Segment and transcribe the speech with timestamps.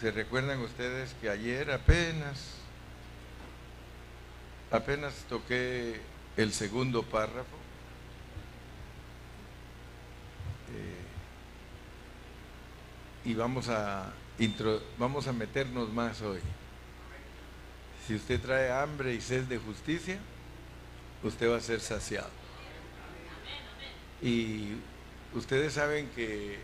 [0.00, 2.54] ¿Se recuerdan ustedes que ayer apenas,
[4.70, 6.00] apenas toqué
[6.36, 7.56] el segundo párrafo?
[10.72, 11.04] Eh,
[13.24, 14.12] y vamos a,
[14.98, 16.38] vamos a meternos más hoy.
[18.06, 20.20] Si usted trae hambre y sed de justicia,
[21.24, 22.30] usted va a ser saciado.
[24.22, 24.74] Y
[25.34, 26.60] ustedes saben que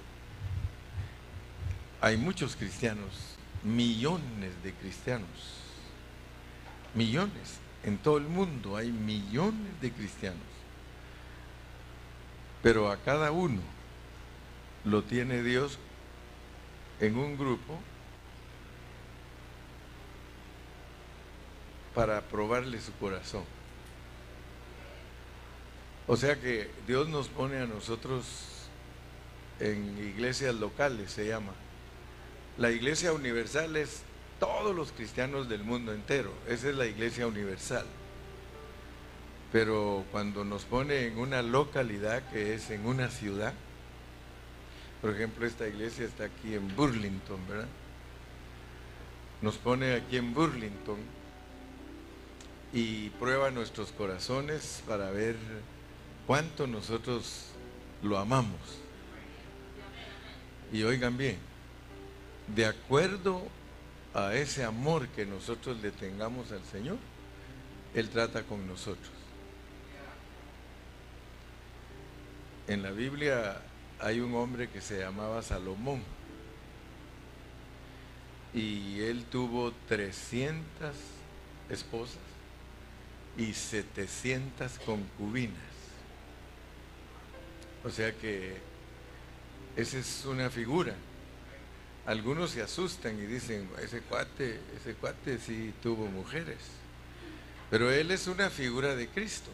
[2.05, 3.09] hay muchos cristianos,
[3.63, 5.27] millones de cristianos,
[6.93, 7.61] millones.
[7.83, 10.39] En todo el mundo hay millones de cristianos.
[12.63, 13.63] Pero a cada uno
[14.85, 15.79] lo tiene Dios
[17.01, 17.81] en un grupo
[21.95, 23.45] para probarle su corazón.
[26.07, 28.27] O sea que Dios nos pone a nosotros
[29.59, 31.55] en iglesias locales, se llama.
[32.57, 34.03] La iglesia universal es
[34.39, 36.33] todos los cristianos del mundo entero.
[36.49, 37.87] Esa es la iglesia universal.
[39.53, 43.55] Pero cuando nos pone en una localidad que es en una ciudad,
[45.01, 47.69] por ejemplo, esta iglesia está aquí en Burlington, ¿verdad?
[49.43, 50.99] Nos pone aquí en Burlington
[52.73, 55.37] y prueba nuestros corazones para ver
[56.27, 57.51] cuánto nosotros
[58.03, 58.61] lo amamos.
[60.73, 61.37] Y oigan bien,
[62.49, 63.43] de acuerdo
[64.13, 66.99] a ese amor que nosotros le tengamos al Señor,
[67.95, 69.13] Él trata con nosotros.
[72.67, 73.61] En la Biblia
[74.01, 76.03] hay un hombre que se llamaba Salomón
[78.55, 80.95] y él tuvo 300
[81.69, 82.19] esposas
[83.37, 85.57] y 700 concubinas.
[87.85, 88.57] O sea que
[89.77, 90.95] esa es una figura.
[92.07, 96.59] Algunos se asustan y dicen, ese cuate, ese cuate sí tuvo mujeres.
[97.71, 99.51] Pero él es una figura de Cristo.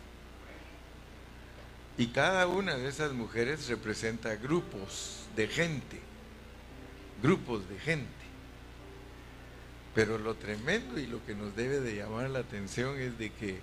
[1.96, 6.00] Y cada una de esas mujeres representa grupos de gente,
[7.22, 8.08] grupos de gente.
[9.94, 13.60] Pero lo tremendo y lo que nos debe de llamar la atención es de que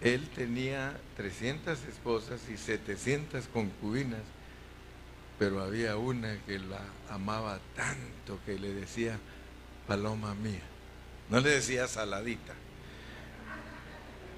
[0.00, 4.22] él tenía 300 esposas y 700 concubinas,
[5.38, 9.18] pero había una que la amaba tanto que le decía,
[9.86, 10.62] paloma mía.
[11.30, 12.54] No le decía saladita,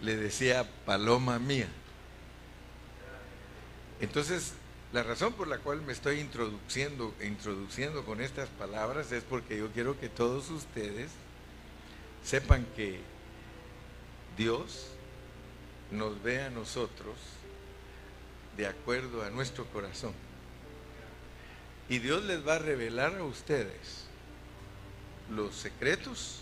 [0.03, 1.69] le decía paloma mía.
[4.01, 4.55] Entonces,
[4.93, 9.71] la razón por la cual me estoy introduciendo, introduciendo con estas palabras es porque yo
[9.71, 11.11] quiero que todos ustedes
[12.25, 13.01] sepan que
[14.37, 14.89] Dios
[15.91, 17.17] nos ve a nosotros
[18.57, 20.13] de acuerdo a nuestro corazón.
[21.91, 24.07] Y Dios les va a revelar a ustedes
[25.29, 26.37] los secretos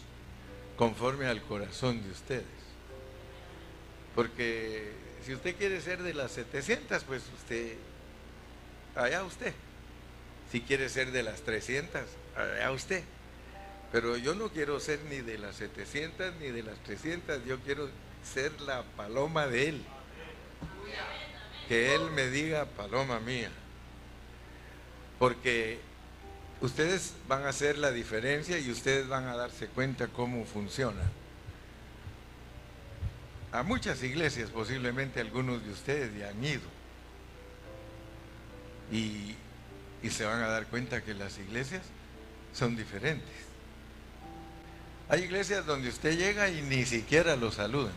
[0.77, 2.45] conforme al corazón de ustedes.
[4.15, 4.93] Porque
[5.25, 7.77] si usted quiere ser de las 700, pues usted,
[8.95, 9.55] allá usted.
[10.53, 12.03] Si quiere ser de las 300,
[12.37, 13.03] allá usted.
[13.91, 17.89] Pero yo no quiero ser ni de las 700 ni de las 300, yo quiero
[18.23, 19.85] ser la paloma de Él.
[21.69, 23.51] Que Él me diga, paloma mía.
[25.19, 25.81] Porque
[26.61, 31.03] ustedes van a hacer la diferencia y ustedes van a darse cuenta cómo funciona.
[33.53, 36.69] A muchas iglesias, posiblemente algunos de ustedes ya han ido.
[38.93, 39.35] Y,
[40.03, 41.83] y se van a dar cuenta que las iglesias
[42.53, 43.49] son diferentes.
[45.09, 47.95] Hay iglesias donde usted llega y ni siquiera lo saludan.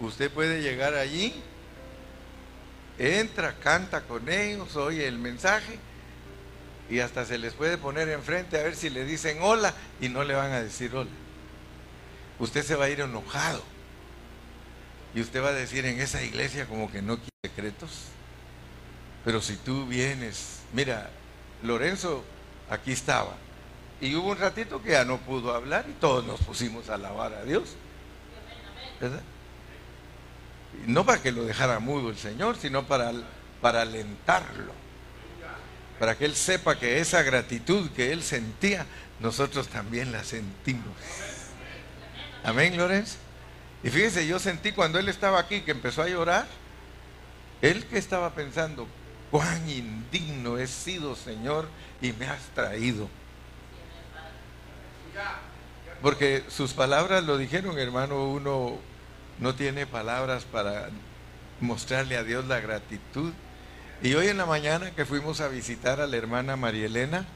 [0.00, 1.42] Usted puede llegar allí,
[3.00, 5.78] entra, canta con ellos, oye el mensaje
[6.90, 10.22] y hasta se les puede poner enfrente a ver si le dicen hola y no
[10.22, 11.10] le van a decir hola.
[12.38, 13.62] Usted se va a ir enojado
[15.14, 17.90] y usted va a decir en esa iglesia como que no quiere secretos.
[19.24, 21.10] Pero si tú vienes, mira,
[21.62, 22.22] Lorenzo
[22.68, 23.34] aquí estaba
[24.00, 27.32] y hubo un ratito que ya no pudo hablar y todos nos pusimos a alabar
[27.32, 27.76] a Dios.
[29.00, 29.22] ¿Verdad?
[30.86, 33.12] No para que lo dejara mudo el Señor, sino para,
[33.60, 34.72] para alentarlo,
[35.98, 38.86] para que Él sepa que esa gratitud que Él sentía,
[39.20, 40.94] nosotros también la sentimos.
[42.42, 43.16] Amén, Lorenzo.
[43.82, 46.46] Y fíjense, yo sentí cuando Él estaba aquí que empezó a llorar,
[47.60, 48.86] Él que estaba pensando,
[49.30, 51.68] cuán indigno he sido, Señor,
[52.00, 53.08] y me has traído.
[56.02, 58.78] Porque sus palabras lo dijeron, hermano, uno
[59.40, 60.90] no tiene palabras para
[61.60, 63.32] mostrarle a Dios la gratitud
[64.02, 67.26] Y hoy en la mañana que fuimos a visitar a la hermana María Elena,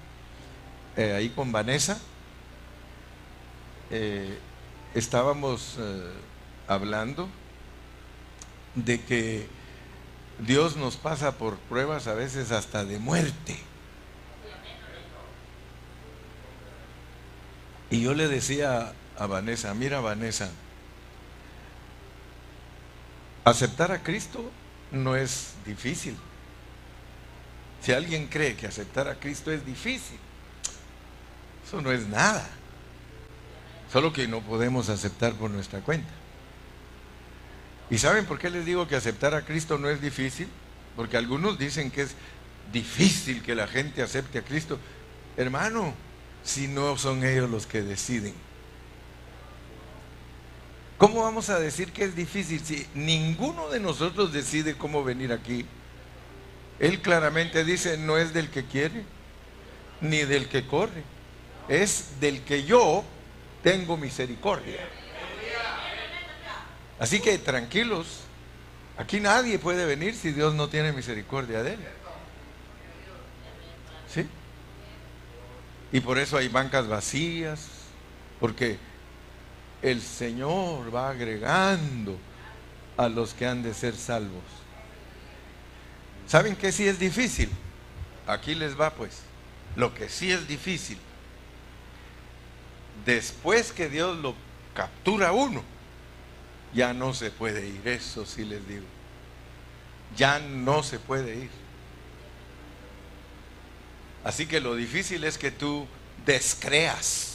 [0.96, 1.98] eh, ahí con Vanessa,
[3.90, 4.38] eh,
[4.94, 6.10] estábamos eh,
[6.66, 7.28] hablando
[8.74, 9.46] de que
[10.38, 13.58] Dios nos pasa por pruebas a veces hasta de muerte.
[17.90, 20.50] Y yo le decía a Vanessa, mira Vanessa,
[23.44, 24.50] aceptar a Cristo
[24.90, 26.16] no es difícil.
[27.82, 30.18] Si alguien cree que aceptar a Cristo es difícil,
[31.66, 32.48] eso no es nada.
[33.92, 36.10] Solo que no podemos aceptar por nuestra cuenta.
[37.90, 40.48] ¿Y saben por qué les digo que aceptar a Cristo no es difícil?
[40.96, 42.14] Porque algunos dicen que es
[42.72, 44.78] difícil que la gente acepte a Cristo.
[45.36, 45.92] Hermano,
[46.42, 48.34] si no son ellos los que deciden.
[50.98, 55.66] ¿Cómo vamos a decir que es difícil si ninguno de nosotros decide cómo venir aquí?
[56.78, 59.04] Él claramente dice, no es del que quiere,
[60.00, 61.02] ni del que corre,
[61.68, 63.04] es del que yo
[63.62, 64.80] tengo misericordia.
[66.98, 68.20] Así que tranquilos,
[68.96, 71.80] aquí nadie puede venir si Dios no tiene misericordia de él.
[74.12, 74.28] ¿Sí?
[75.92, 77.68] Y por eso hay bancas vacías,
[78.38, 78.78] porque
[79.84, 82.18] el Señor va agregando
[82.96, 84.42] a los que han de ser salvos.
[86.26, 87.50] ¿Saben qué sí es difícil?
[88.26, 89.20] Aquí les va pues.
[89.76, 90.96] Lo que sí es difícil.
[93.04, 94.34] Después que Dios lo
[94.72, 95.62] captura uno,
[96.72, 97.86] ya no se puede ir.
[97.86, 98.86] Eso sí les digo.
[100.16, 101.50] Ya no se puede ir.
[104.24, 105.86] Así que lo difícil es que tú
[106.24, 107.33] descreas.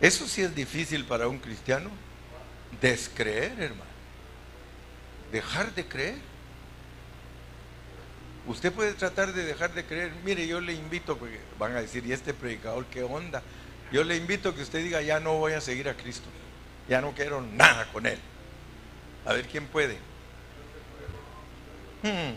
[0.00, 1.90] Eso sí es difícil para un cristiano.
[2.80, 3.90] Descreer, hermano.
[5.32, 6.18] Dejar de creer.
[8.46, 10.12] Usted puede tratar de dejar de creer.
[10.24, 13.42] Mire, yo le invito, porque van a decir, ¿y este predicador qué onda?
[13.90, 16.28] Yo le invito a que usted diga, ya no voy a seguir a Cristo.
[16.88, 18.18] Ya no quiero nada con Él.
[19.24, 19.98] A ver quién puede.
[22.02, 22.34] Hmm.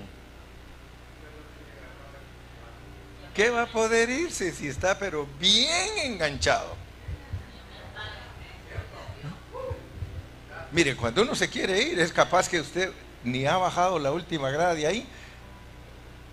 [3.33, 6.86] qué va a poder irse si está pero bien enganchado?
[10.71, 12.91] Mire, cuando uno se quiere ir, es capaz que usted
[13.23, 15.07] ni ha bajado la última grada de ahí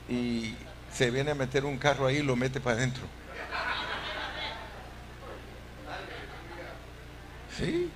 [0.09, 0.55] y
[0.93, 3.05] se viene a meter un carro ahí y lo mete para adentro.
[7.57, 7.89] Sí,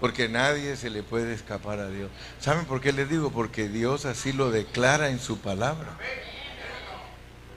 [0.00, 2.10] porque nadie se le puede escapar a Dios.
[2.40, 3.30] ¿Saben por qué les digo?
[3.30, 5.96] Porque Dios así lo declara en su palabra.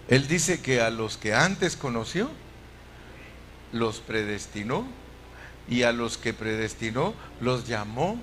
[0.08, 2.30] Él dice que a los que antes conoció,
[3.72, 4.88] los predestinó,
[5.68, 8.20] y a los que predestinó, los llamó,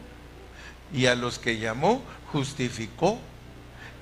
[0.93, 2.03] y a los que llamó,
[2.33, 3.19] justificó,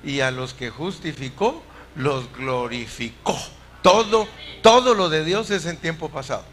[0.03, 1.63] y a los que justificó,
[1.95, 3.37] los glorificó.
[3.81, 4.27] Todo,
[4.61, 6.43] todo lo de Dios es en tiempo pasado.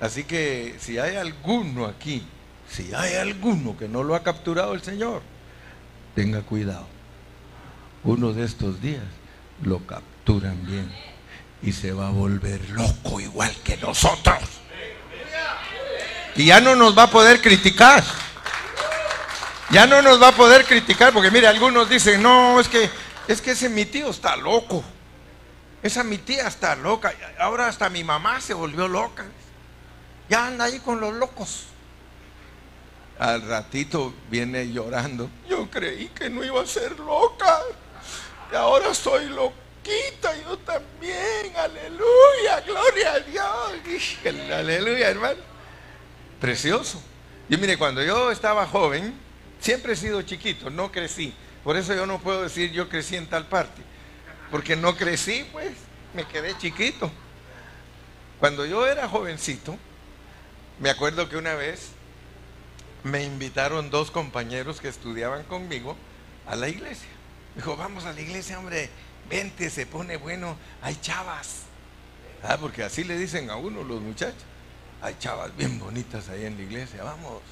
[0.00, 2.26] Así que si hay alguno aquí,
[2.68, 5.22] si hay alguno que no lo ha capturado el Señor,
[6.14, 6.94] tenga cuidado
[8.04, 9.02] uno de estos días
[9.62, 10.90] lo capturan bien
[11.62, 14.42] y se va a volver loco igual que nosotros.
[16.36, 18.02] Y ya no nos va a poder criticar.
[19.70, 22.90] Ya no nos va a poder criticar porque mire, algunos dicen, "No, es que
[23.28, 24.84] es que ese mi tío está loco.
[25.82, 27.14] Esa mi tía está loca.
[27.38, 29.24] Ahora hasta mi mamá se volvió loca.
[30.28, 31.66] Ya anda ahí con los locos."
[33.18, 35.30] Al ratito viene llorando.
[35.48, 37.60] Yo creí que no iba a ser loca
[38.56, 39.26] ahora soy
[39.84, 44.18] loquita, yo también, aleluya, gloria a Dios.
[44.24, 45.40] Aleluya, hermano.
[46.40, 47.02] Precioso.
[47.48, 49.14] Y mire, cuando yo estaba joven,
[49.60, 51.34] siempre he sido chiquito, no crecí.
[51.62, 53.82] Por eso yo no puedo decir yo crecí en tal parte.
[54.50, 55.72] Porque no crecí, pues,
[56.14, 57.10] me quedé chiquito.
[58.40, 59.76] Cuando yo era jovencito,
[60.80, 61.90] me acuerdo que una vez
[63.02, 65.96] me invitaron dos compañeros que estudiaban conmigo
[66.46, 67.08] a la iglesia.
[67.54, 68.90] Dijo, vamos a la iglesia, hombre,
[69.28, 71.62] vente, se pone bueno, hay chavas.
[72.42, 74.44] Ah, porque así le dicen a uno los muchachos.
[75.00, 77.42] Hay chavas bien bonitas ahí en la iglesia, vamos.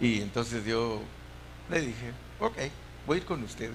[0.00, 1.00] Y entonces yo
[1.70, 2.56] le dije, ok,
[3.06, 3.74] voy a ir con ustedes.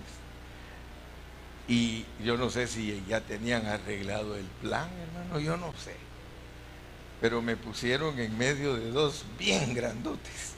[1.67, 5.95] Y yo no sé si ya tenían arreglado el plan, hermano, yo no sé.
[7.21, 10.53] Pero me pusieron en medio de dos bien grandotes.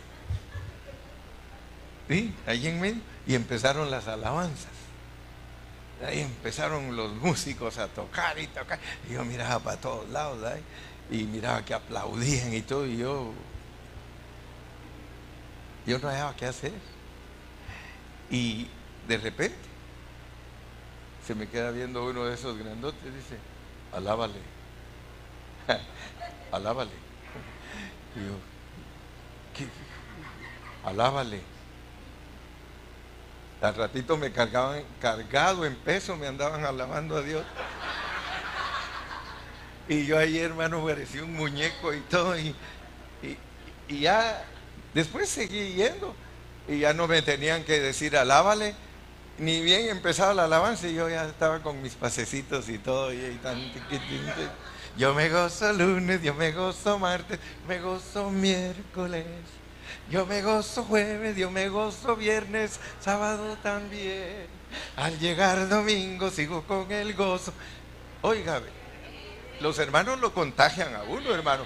[2.10, 2.34] ¿Sí?
[2.48, 4.83] Ahí en medio y empezaron las alabanzas.
[6.06, 8.80] Ahí empezaron los músicos a tocar y tocar.
[9.10, 10.40] Y yo miraba para todos lados
[11.10, 12.86] y miraba que aplaudían y todo.
[12.86, 13.34] Y yo
[15.86, 16.74] Yo no hallaba qué hacer.
[18.30, 18.68] Y
[19.08, 19.56] de repente
[21.26, 23.38] se me queda viendo uno de esos grandotes y dice,
[23.94, 24.40] alábale,
[26.52, 26.92] alábale.
[28.16, 28.36] Y yo,
[29.56, 29.68] ¿qué?
[30.84, 31.53] Alábale.
[33.64, 37.46] Al ratito me cargaban, cargado en peso, me andaban alabando a Dios.
[39.88, 42.38] Y yo ahí, hermano, parecía un muñeco y todo.
[42.38, 42.54] Y,
[43.88, 44.44] y, ya,
[44.94, 46.14] después seguí yendo.
[46.68, 48.76] Y ya no me tenían que decir alábale.
[49.38, 53.14] Ni bien empezaba la alabanza y yo ya estaba con mis pasecitos y todo.
[53.14, 53.58] Y, y tan,
[54.98, 59.26] yo me gozo lunes, yo me gozo martes, me gozo miércoles.
[60.14, 64.46] Yo me gozo jueves, yo me gozo viernes, sábado también.
[64.96, 67.52] Al llegar domingo sigo con el gozo.
[68.22, 68.62] Oiga,
[69.60, 71.66] los hermanos lo contagian a uno, hermano.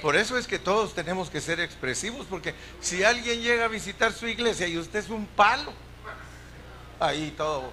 [0.00, 4.14] Por eso es que todos tenemos que ser expresivos, porque si alguien llega a visitar
[4.14, 5.74] su iglesia y usted es un palo,
[6.98, 7.70] ahí todo,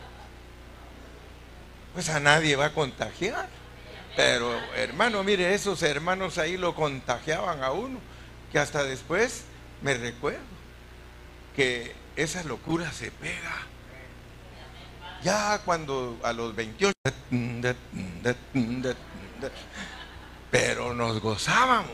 [1.94, 3.48] pues a nadie va a contagiar.
[4.18, 8.02] Pero hermano, mire, esos hermanos ahí lo contagiaban a uno,
[8.52, 9.46] que hasta después
[9.82, 10.40] me recuerdo
[11.56, 13.58] que esa locura se pega.
[15.24, 16.94] Ya cuando a los 28,
[20.52, 21.90] pero nos gozábamos.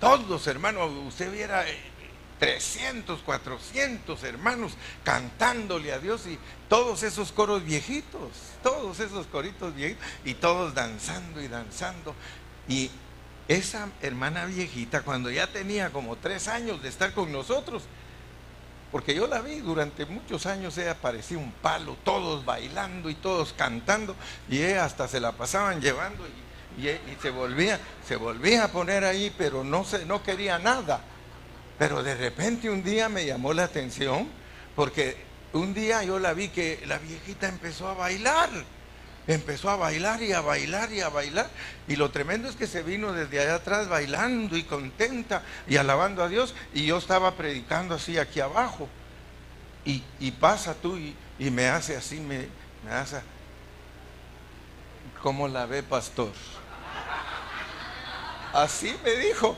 [0.00, 1.64] Todos hermanos, usted viera
[2.38, 8.30] 300, 400 hermanos cantándole a Dios y todos esos coros viejitos,
[8.62, 12.14] todos esos coritos viejitos y todos danzando y danzando.
[12.68, 12.90] Y
[13.48, 17.84] esa hermana viejita, cuando ya tenía como tres años de estar con nosotros,
[18.90, 23.52] porque yo la vi durante muchos años, ella parecía un palo, todos bailando y todos
[23.52, 24.14] cantando,
[24.48, 26.24] y ella hasta se la pasaban llevando
[26.78, 31.00] y, se, volvía, se volvía a poner ahí, pero no, se, no quería nada.
[31.78, 34.28] Pero de repente un día me llamó la atención,
[34.76, 35.16] porque
[35.52, 38.50] un día yo la vi que la viejita empezó a bailar
[39.26, 41.48] empezó a bailar y a bailar y a bailar.
[41.88, 46.22] Y lo tremendo es que se vino desde allá atrás bailando y contenta y alabando
[46.22, 46.54] a Dios.
[46.72, 48.88] Y yo estaba predicando así aquí abajo.
[49.86, 51.14] Y, pasa tú y,
[51.50, 52.48] me hace así, me,
[52.84, 53.20] me hace...
[55.22, 56.32] ¿Cómo la ve, pastor?
[58.52, 59.56] Así me dijo.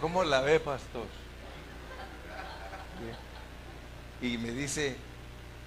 [0.00, 1.06] ¿Cómo la ve, pastor?
[4.20, 4.96] Y me dice,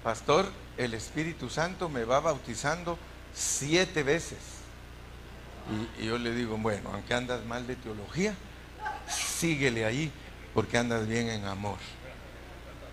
[0.02, 2.98] pastor, el Espíritu Santo me va bautizando
[3.34, 4.38] siete veces.
[5.98, 8.34] Y, yo le digo, bueno, aunque andas mal de teología,
[9.08, 10.10] síguele ahí
[10.54, 11.78] porque andas bien en amor.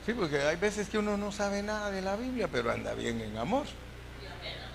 [0.05, 3.19] Sí, porque hay veces que uno no sabe nada de la Biblia, pero anda bien
[3.21, 3.65] en amor.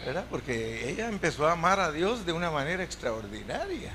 [0.04, 0.24] ¿Verdad?
[0.28, 3.92] Porque ella empezó a amar a Dios de una manera extraordinaria.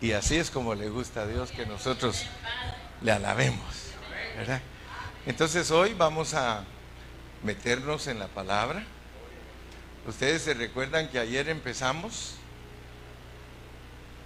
[0.00, 2.24] Y así es como le gusta a Dios que nosotros
[3.02, 3.92] le alabemos.
[4.36, 4.60] ¿Verdad?
[5.26, 6.64] Entonces hoy vamos a
[7.42, 8.84] meternos en la palabra.
[10.06, 12.34] Ustedes se recuerdan que ayer empezamos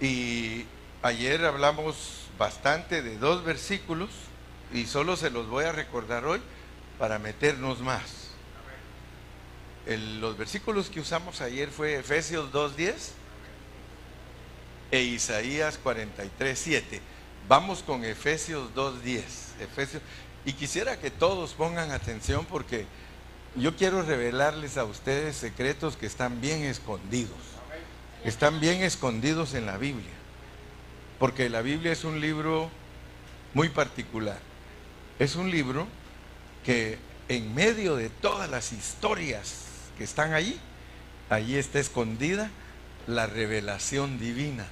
[0.01, 0.65] y
[1.01, 4.09] ayer hablamos bastante de dos versículos
[4.73, 6.41] y solo se los voy a recordar hoy
[6.97, 8.27] para meternos más.
[9.87, 12.93] los versículos que usamos ayer fue Efesios 2.10
[14.91, 16.99] e Isaías 43.7.
[17.47, 19.23] Vamos con Efesios 2.10.
[19.61, 20.03] Efesios,
[20.43, 22.85] y quisiera que todos pongan atención porque
[23.55, 27.37] yo quiero revelarles a ustedes secretos que están bien escondidos.
[28.23, 30.11] Están bien escondidos en la Biblia.
[31.19, 32.69] Porque la Biblia es un libro
[33.53, 34.39] muy particular.
[35.17, 35.87] Es un libro
[36.63, 39.65] que en medio de todas las historias
[39.97, 40.59] que están allí,
[41.29, 42.49] allí está escondida
[43.07, 44.65] la revelación divina.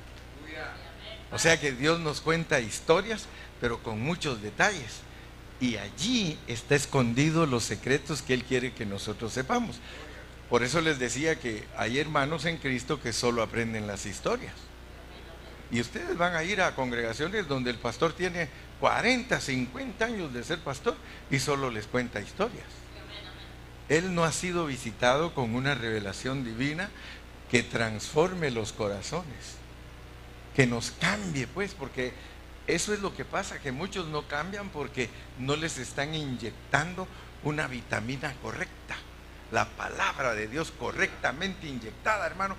[1.32, 3.26] O sea que Dios nos cuenta historias,
[3.60, 5.02] pero con muchos detalles.
[5.60, 9.80] Y allí está escondido los secretos que Él quiere que nosotros sepamos.
[10.50, 14.54] Por eso les decía que hay hermanos en Cristo que solo aprenden las historias.
[15.72, 18.48] Y ustedes van a ir a congregaciones donde el pastor tiene
[18.80, 20.96] 40, 50 años de ser pastor
[21.30, 22.66] y solo les cuenta historias.
[23.90, 26.90] Él no ha sido visitado con una revelación divina
[27.50, 29.56] que transforme los corazones,
[30.56, 32.14] que nos cambie, pues, porque
[32.68, 35.10] eso es lo que pasa, que muchos no cambian porque
[35.40, 37.08] no les están inyectando
[37.44, 38.98] una vitamina correcta.
[39.52, 42.58] La palabra de Dios correctamente inyectada, hermano,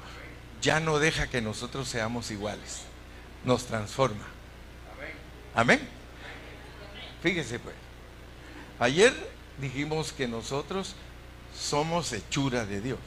[0.62, 2.83] ya no deja que nosotros seamos iguales.
[3.45, 4.25] Nos transforma.
[5.55, 5.87] Amén.
[7.23, 7.75] Fíjese pues.
[8.81, 9.12] Ayer
[9.59, 10.95] dijimos que nosotros
[11.55, 12.99] somos hechura de Dios.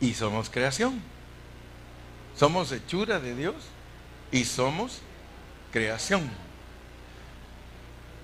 [0.00, 1.02] Y somos creación.
[2.36, 3.54] Somos hechura de Dios
[4.30, 5.00] y somos
[5.72, 6.30] creación.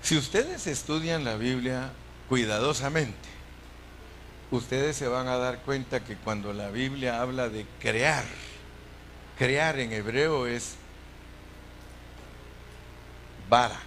[0.03, 1.91] Si ustedes estudian la Biblia
[2.29, 3.29] cuidadosamente,
[4.51, 8.23] ustedes se van a dar cuenta que cuando la Biblia habla de crear,
[9.37, 10.75] crear en hebreo es
[13.49, 13.79] vara,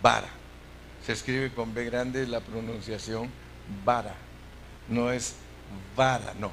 [0.00, 0.28] vara.
[1.04, 3.30] Se escribe con B grande la pronunciación
[3.84, 4.14] vara.
[4.88, 5.34] No es
[5.94, 6.52] vara, no,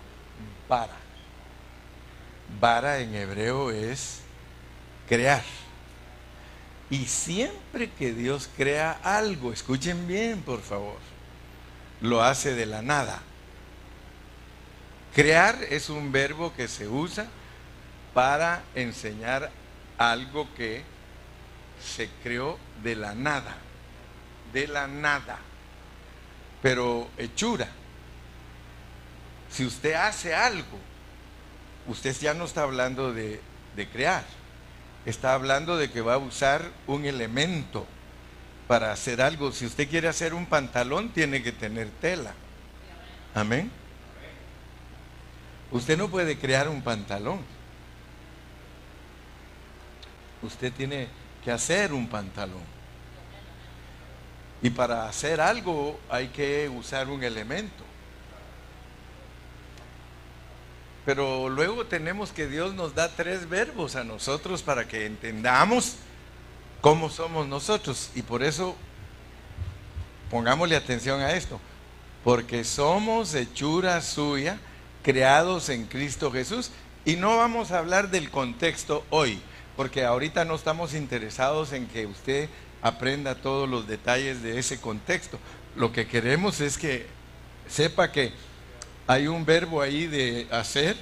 [0.67, 1.04] vara.
[2.59, 4.21] Vara en hebreo es
[5.07, 5.43] crear.
[6.89, 10.97] Y siempre que Dios crea algo, escuchen bien, por favor,
[12.01, 13.21] lo hace de la nada.
[15.15, 17.25] Crear es un verbo que se usa
[18.13, 19.51] para enseñar
[19.97, 20.83] algo que
[21.81, 23.55] se creó de la nada,
[24.53, 25.39] de la nada.
[26.61, 27.67] Pero hechura,
[29.49, 30.79] si usted hace algo,
[31.87, 33.41] usted ya no está hablando de,
[33.75, 34.23] de crear,
[35.05, 37.85] está hablando de que va a usar un elemento
[38.67, 39.51] para hacer algo.
[39.51, 42.33] Si usted quiere hacer un pantalón, tiene que tener tela.
[43.33, 43.71] Amén.
[45.71, 47.39] Usted no puede crear un pantalón.
[50.41, 51.07] Usted tiene
[51.43, 52.63] que hacer un pantalón.
[54.61, 57.83] Y para hacer algo hay que usar un elemento.
[61.05, 65.97] Pero luego tenemos que Dios nos da tres verbos a nosotros para que entendamos
[66.81, 68.09] cómo somos nosotros.
[68.15, 68.75] Y por eso
[70.31, 71.59] pongámosle atención a esto.
[72.23, 74.57] Porque somos hechura suya,
[75.03, 76.71] creados en Cristo Jesús.
[77.05, 79.39] Y no vamos a hablar del contexto hoy,
[79.77, 82.49] porque ahorita no estamos interesados en que usted
[82.81, 85.37] aprenda todos los detalles de ese contexto.
[85.75, 87.05] Lo que queremos es que
[87.67, 88.33] sepa que
[89.07, 90.95] hay un verbo ahí de hacer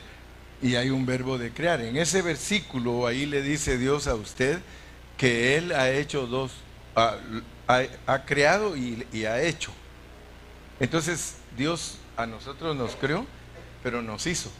[0.62, 1.82] y hay un verbo de crear.
[1.82, 4.60] En ese versículo ahí le dice Dios a usted
[5.18, 6.52] que Él ha hecho dos,
[6.96, 9.72] ha, creado y, y ha hecho.
[10.80, 13.26] Entonces Dios a nosotros nos creó,
[13.82, 14.52] pero nos hizo.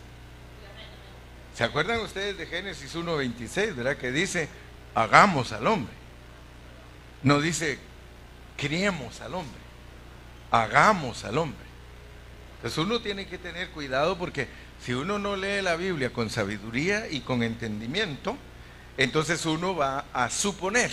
[1.56, 3.98] ¿Se acuerdan ustedes de Génesis 1.26, verdad?
[3.98, 4.50] Que dice,
[4.96, 5.94] hagamos al hombre.
[7.22, 7.80] No dice,
[8.58, 9.62] criemos al hombre,
[10.52, 11.63] hagamos al hombre.
[12.64, 14.48] Entonces uno tiene que tener cuidado porque
[14.82, 18.38] si uno no lee la Biblia con sabiduría y con entendimiento,
[18.98, 20.90] entonces uno va a suponer,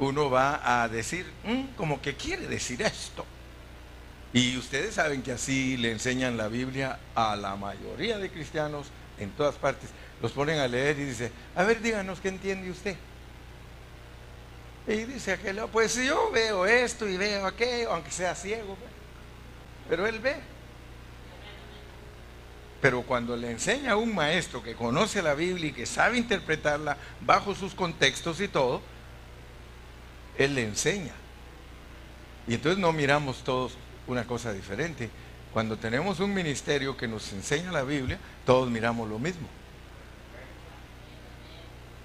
[0.00, 3.24] uno va a decir, mm, como que quiere decir esto.
[4.32, 8.88] Y ustedes saben que así le enseñan la Biblia a la mayoría de cristianos
[9.20, 9.90] en todas partes.
[10.20, 12.96] Los ponen a leer y dice, a ver, díganos qué entiende usted.
[14.88, 18.74] Y dice aquel, pues yo veo esto y veo aquello, aunque sea ciego.
[18.74, 18.99] Pues"
[19.90, 20.36] pero él ve.
[22.80, 26.96] Pero cuando le enseña a un maestro que conoce la Biblia y que sabe interpretarla
[27.20, 28.80] bajo sus contextos y todo,
[30.38, 31.12] él le enseña.
[32.46, 33.76] Y entonces no miramos todos
[34.06, 35.10] una cosa diferente.
[35.52, 39.48] Cuando tenemos un ministerio que nos enseña la Biblia, todos miramos lo mismo.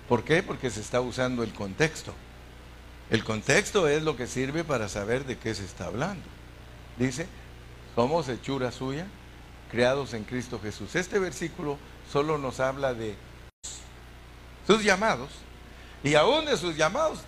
[0.09, 0.41] ¿Por qué?
[0.41, 2.13] Porque se está usando el contexto.
[3.11, 6.25] El contexto es lo que sirve para saber de qué se está hablando.
[6.97, 7.27] Dice,
[7.95, 9.07] somos hechura suya,
[9.71, 10.95] creados en Cristo Jesús.
[10.95, 11.77] Este versículo
[12.11, 13.15] solo nos habla de
[14.67, 15.29] sus llamados
[16.03, 17.19] y aún de sus llamados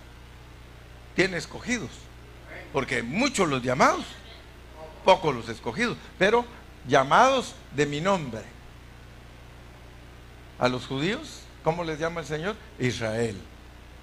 [1.16, 1.90] tiene escogidos.
[2.72, 4.04] Porque muchos los llamados,
[5.04, 6.44] pocos los escogidos, pero
[6.86, 8.42] llamados de mi nombre.
[10.58, 12.56] A los judíos, ¿cómo les llama el Señor?
[12.78, 13.36] Israel,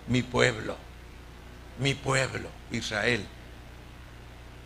[0.08, 0.78] mi pueblo,
[1.80, 3.26] mi pueblo, Israel.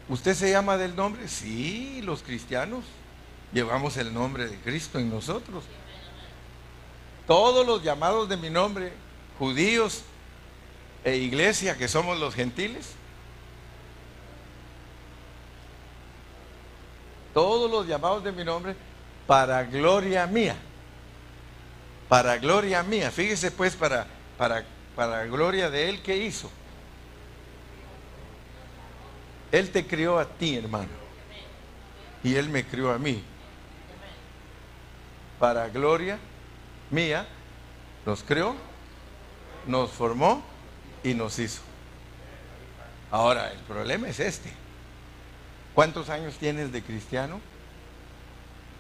[0.10, 1.28] ¿Usted se llama del nombre?
[1.28, 2.84] Sí, los cristianos
[3.54, 5.64] llevamos el nombre de Cristo en nosotros.
[7.28, 8.92] Todos los llamados de mi nombre,
[9.38, 10.02] judíos
[11.04, 12.94] e iglesia, que somos los gentiles,
[17.32, 18.76] todos los llamados de mi nombre,
[19.28, 20.56] para gloria mía.
[22.08, 23.12] Para gloria mía.
[23.12, 24.08] Fíjese pues, para,
[24.40, 26.50] para, para gloria de Él que hizo.
[29.52, 30.90] Él te crió a ti, hermano.
[32.24, 33.24] Y Él me crió a mí.
[35.40, 36.20] Para gloria
[36.92, 37.26] mía,
[38.06, 38.56] nos creó,
[39.66, 40.44] nos formó
[41.04, 41.62] y nos hizo.
[43.12, 44.52] Ahora, el problema es este.
[45.74, 47.40] ¿Cuántos años tienes de cristiano?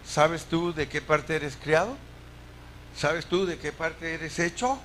[0.05, 1.95] ¿Sabes tú de qué parte eres criado?
[2.95, 4.79] ¿Sabes tú de qué parte eres hecho?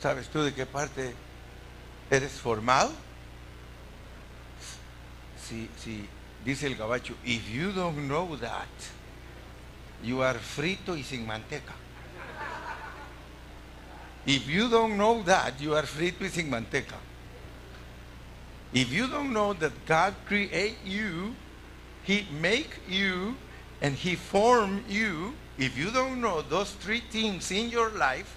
[0.00, 1.14] ¿Sabes tú de qué parte
[2.10, 2.92] eres formado?
[5.48, 6.08] Si,
[6.44, 8.68] dice el gabacho, if you don't know that,
[10.02, 11.74] you are frito y sin manteca.
[14.26, 16.96] If you don't know that, you are frito y sin manteca.
[18.72, 21.34] If you don't know that God create you,
[22.04, 23.36] He make you,
[23.80, 28.36] and He form you, if you don't know those three things in your life,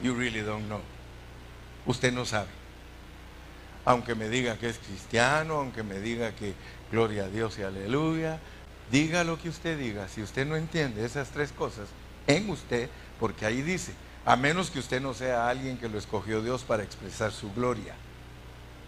[0.00, 0.80] you really don't know.
[1.86, 2.61] Usted no sabe.
[3.84, 6.54] Aunque me diga que es cristiano, aunque me diga que
[6.90, 8.38] gloria a Dios y aleluya,
[8.90, 10.08] diga lo que usted diga.
[10.08, 11.88] Si usted no entiende esas tres cosas
[12.26, 13.92] en usted, porque ahí dice,
[14.24, 17.94] a menos que usted no sea alguien que lo escogió Dios para expresar su gloria.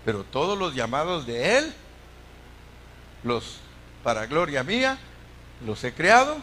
[0.05, 1.75] Pero todos los llamados de Él,
[3.25, 3.59] los
[4.05, 4.99] para gloria mía,
[5.65, 6.37] los he creado,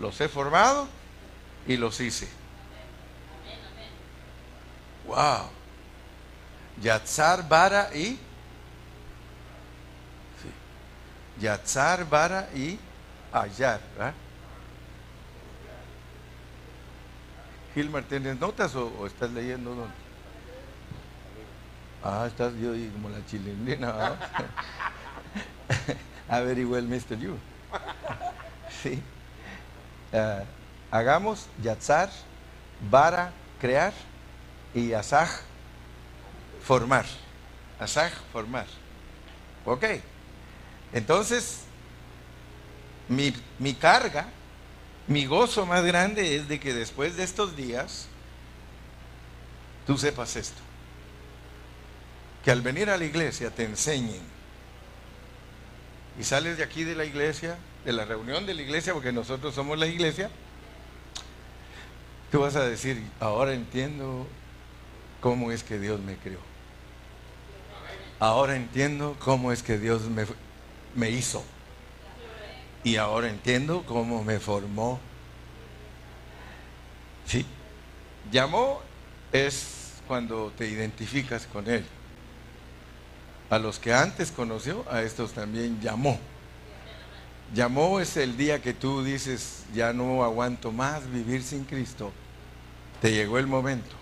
[0.00, 0.88] los he formado
[1.66, 2.28] y los hice.
[5.06, 5.59] Wow.
[6.82, 8.18] Yatzar, Vara y.
[10.42, 10.50] Sí.
[11.40, 12.78] Yatzar, Vara y
[13.32, 13.80] Ayar.
[17.74, 19.94] Gilmar, ¿tienes notas o, estás leyendo dónde?
[22.02, 24.16] Ah, estás yo como la chilindrina.
[26.28, 27.18] A very well, Mr.
[27.18, 27.36] You.
[28.82, 29.02] Sí.
[30.12, 30.44] Uh,
[30.90, 32.08] hagamos Yatzar,
[32.90, 33.92] Vara, crear
[34.74, 35.28] y Asaj,
[36.62, 37.06] formar.
[37.78, 38.66] Asaj, formar.
[39.64, 39.84] Ok.
[40.92, 41.60] Entonces,
[43.08, 44.28] mi, mi carga,
[45.06, 48.06] mi gozo más grande es de que después de estos días,
[49.86, 50.60] tú sepas esto.
[52.44, 54.22] Que al venir a la iglesia te enseñen.
[56.18, 59.54] Y sales de aquí de la iglesia, de la reunión de la iglesia, porque nosotros
[59.54, 60.30] somos la iglesia,
[62.30, 64.26] tú vas a decir, ahora entiendo
[65.20, 66.49] cómo es que Dios me creó.
[68.20, 70.26] Ahora entiendo cómo es que Dios me,
[70.94, 71.42] me hizo.
[72.84, 75.00] Y ahora entiendo cómo me formó.
[77.26, 77.46] Sí.
[78.30, 78.82] Llamó
[79.32, 81.84] es cuando te identificas con Él.
[83.48, 86.18] A los que antes conoció, a estos también llamó.
[87.54, 92.12] Llamó es el día que tú dices, ya no aguanto más vivir sin Cristo.
[93.00, 93.96] Te llegó el momento.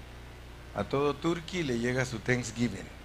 [0.74, 2.97] A todo Turquía le llega su Thanksgiving.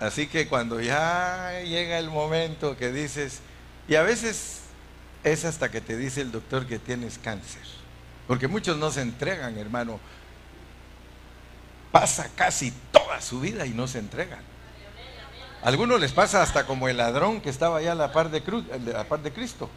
[0.00, 3.40] Así que cuando ya llega el momento que dices,
[3.86, 4.62] y a veces
[5.22, 7.62] es hasta que te dice el doctor que tienes cáncer,
[8.26, 10.00] porque muchos no se entregan, hermano.
[11.92, 14.40] Pasa casi toda su vida y no se entregan.
[15.62, 18.64] algunos les pasa hasta como el ladrón que estaba allá a la par de, cruz,
[18.86, 19.68] la par de Cristo.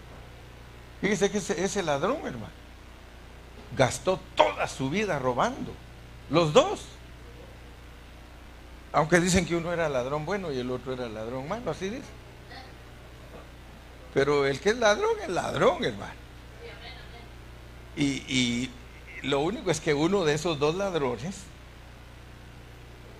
[1.02, 2.54] Fíjese que ese ladrón, hermano,
[3.76, 5.74] gastó toda su vida robando.
[6.30, 6.82] Los dos.
[8.94, 12.04] Aunque dicen que uno era ladrón bueno y el otro era ladrón malo, así dice.
[14.14, 16.14] Pero el que es ladrón es ladrón, hermano.
[17.96, 18.72] Y, y
[19.24, 21.38] lo único es que uno de esos dos ladrones,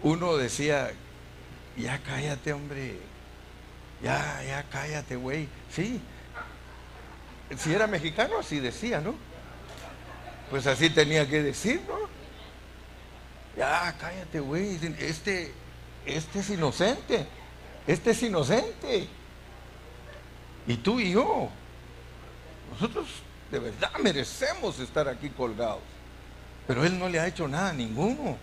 [0.04, 0.92] uno decía,
[1.76, 3.00] ya cállate, hombre.
[4.04, 5.48] Ya, ya cállate, güey.
[5.72, 6.00] Sí.
[7.58, 9.16] Si era mexicano, así decía, ¿no?
[10.52, 11.98] Pues así tenía que decir, ¿no?
[13.58, 14.80] Ya, cállate, güey.
[15.00, 15.54] Este,
[16.06, 17.26] este es inocente.
[17.88, 19.08] Este es inocente.
[20.68, 21.50] Y tú y yo.
[22.72, 23.08] Nosotros
[23.52, 25.82] de verdad merecemos estar aquí colgados.
[26.68, 28.38] Pero él no le ha hecho nada a ninguno.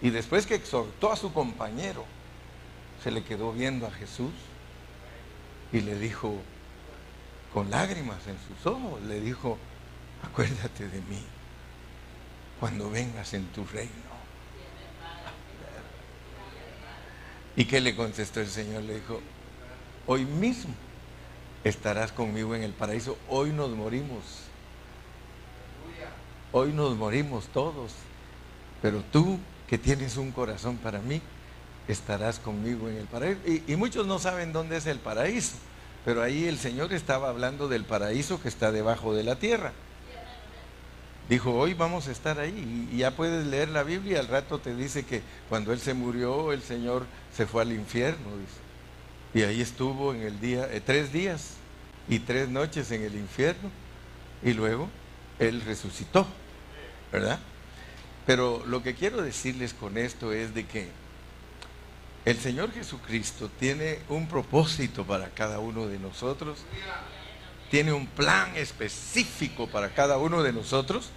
[0.00, 2.04] Y después que exhortó a su compañero,
[3.02, 4.32] se le quedó viendo a Jesús
[5.72, 6.34] y le dijo,
[7.52, 9.58] con lágrimas en sus ojos, le dijo,
[10.22, 11.22] acuérdate de mí
[12.58, 14.11] cuando vengas en tu reino.
[17.56, 18.82] ¿Y qué le contestó el Señor?
[18.82, 19.20] Le dijo,
[20.06, 20.74] hoy mismo
[21.64, 23.18] estarás conmigo en el paraíso.
[23.28, 24.22] Hoy nos morimos.
[26.52, 27.92] Hoy nos morimos todos.
[28.80, 29.38] Pero tú
[29.68, 31.20] que tienes un corazón para mí,
[31.88, 33.40] estarás conmigo en el paraíso.
[33.46, 35.54] Y, y, muchos no saben dónde es el paraíso.
[36.04, 39.72] Pero ahí el Señor estaba hablando del paraíso que está debajo de la tierra.
[41.32, 42.90] Dijo, hoy vamos a estar ahí.
[42.92, 44.20] Y ya puedes leer la Biblia.
[44.20, 48.28] Al rato te dice que cuando Él se murió, el Señor se fue al infierno.
[49.32, 51.54] Y ahí estuvo en el día, eh, tres días
[52.06, 53.70] y tres noches en el infierno.
[54.42, 54.90] Y luego
[55.38, 56.26] Él resucitó.
[57.10, 57.40] ¿Verdad?
[58.26, 60.90] Pero lo que quiero decirles con esto es de que
[62.26, 66.58] el Señor Jesucristo tiene un propósito para cada uno de nosotros
[67.72, 71.08] tiene un plan específico para cada uno de nosotros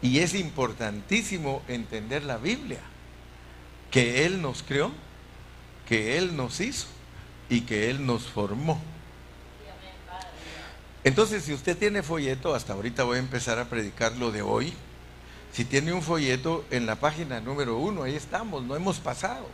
[0.00, 2.80] y es importantísimo entender la Biblia,
[3.90, 4.92] que Él nos creó,
[5.88, 6.86] que Él nos hizo
[7.48, 8.80] y que Él nos formó.
[11.04, 14.72] Entonces, si usted tiene folleto, hasta ahorita voy a empezar a predicar lo de hoy.
[15.52, 19.48] Si tiene un folleto en la página número uno, ahí estamos, no hemos pasado.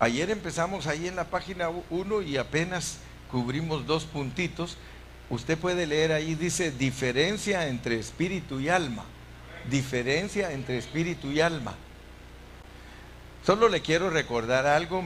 [0.00, 2.98] Ayer empezamos ahí en la página uno y apenas
[3.30, 4.76] cubrimos dos puntitos.
[5.30, 9.04] Usted puede leer ahí, dice diferencia entre espíritu y alma.
[9.70, 11.74] Diferencia entre espíritu y alma.
[13.44, 15.04] Solo le quiero recordar algo,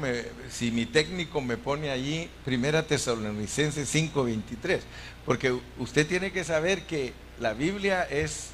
[0.49, 4.81] si mi técnico me pone allí, Primera Tesalonicenses 5:23,
[5.27, 8.51] porque usted tiene que saber que la Biblia es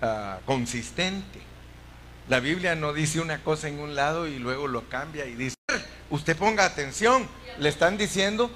[0.00, 1.40] ah, consistente.
[2.28, 5.56] La Biblia no dice una cosa en un lado y luego lo cambia y dice,
[6.08, 7.26] usted ponga atención,
[7.58, 8.48] le están diciendo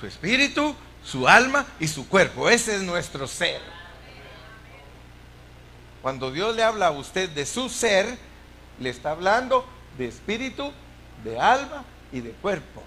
[0.00, 3.60] su espíritu, su alma y su cuerpo, ese es nuestro ser.
[6.04, 8.18] Cuando Dios le habla a usted de su ser,
[8.78, 10.70] le está hablando de espíritu,
[11.24, 12.82] de alma y de cuerpo.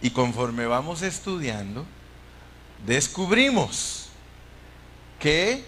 [0.00, 1.84] Y conforme vamos estudiando,
[2.86, 4.08] descubrimos
[5.20, 5.62] que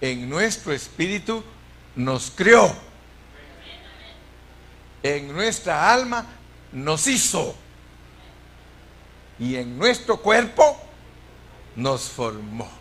[0.00, 1.44] en nuestro espíritu
[1.94, 2.74] nos creó,
[5.04, 6.26] en nuestra alma
[6.72, 7.54] nos hizo
[9.38, 10.76] y en nuestro cuerpo
[11.76, 12.79] nos formó.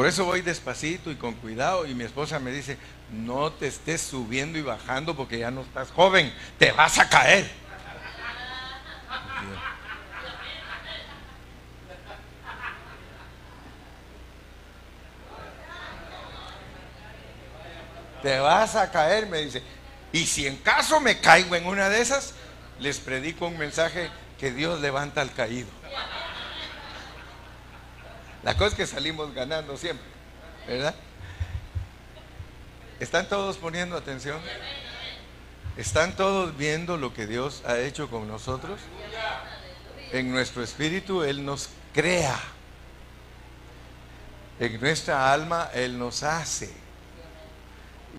[0.00, 2.78] Por eso voy despacito y con cuidado y mi esposa me dice,
[3.10, 7.46] no te estés subiendo y bajando porque ya no estás joven, te vas a caer.
[18.22, 19.62] Te vas a caer, me dice.
[20.14, 22.32] Y si en caso me caigo en una de esas,
[22.78, 24.08] les predico un mensaje
[24.38, 25.68] que Dios levanta al caído.
[28.42, 30.06] La cosa es que salimos ganando siempre,
[30.66, 30.94] ¿verdad?
[32.98, 34.40] ¿Están todos poniendo atención?
[35.76, 38.80] ¿Están todos viendo lo que Dios ha hecho con nosotros?
[40.12, 42.38] En nuestro espíritu Él nos crea.
[44.58, 46.70] En nuestra alma Él nos hace.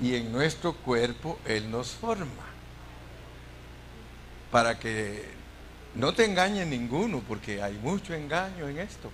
[0.01, 2.45] Y en nuestro cuerpo Él nos forma.
[4.51, 5.29] Para que
[5.95, 9.11] no te engañe ninguno, porque hay mucho engaño en esto.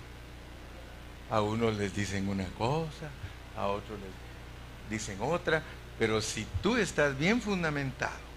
[1.30, 3.10] A unos les dicen una cosa,
[3.56, 5.62] a otros les dicen otra,
[5.98, 8.28] pero si tú estás bien fundamentado,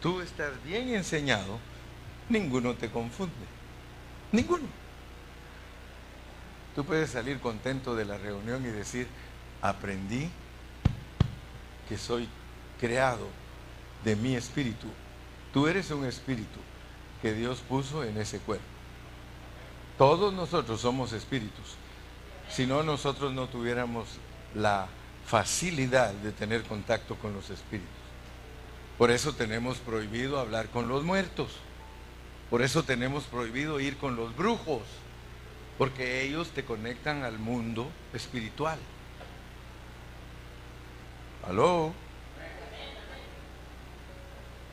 [0.00, 1.58] tú estás bien enseñado,
[2.28, 3.46] ninguno te confunde.
[4.32, 4.66] Ninguno.
[6.74, 9.06] Tú puedes salir contento de la reunión y decir,
[9.60, 10.30] aprendí
[11.88, 12.28] que soy
[12.80, 13.28] creado
[14.04, 14.88] de mi espíritu.
[15.52, 16.58] Tú eres un espíritu
[17.20, 18.71] que Dios puso en ese cuerpo.
[19.98, 21.76] Todos nosotros somos espíritus.
[22.50, 24.06] Si no, nosotros no tuviéramos
[24.54, 24.88] la
[25.26, 27.88] facilidad de tener contacto con los espíritus.
[28.98, 31.52] Por eso tenemos prohibido hablar con los muertos.
[32.50, 34.82] Por eso tenemos prohibido ir con los brujos.
[35.78, 38.78] Porque ellos te conectan al mundo espiritual.
[41.46, 41.92] ¿Aló?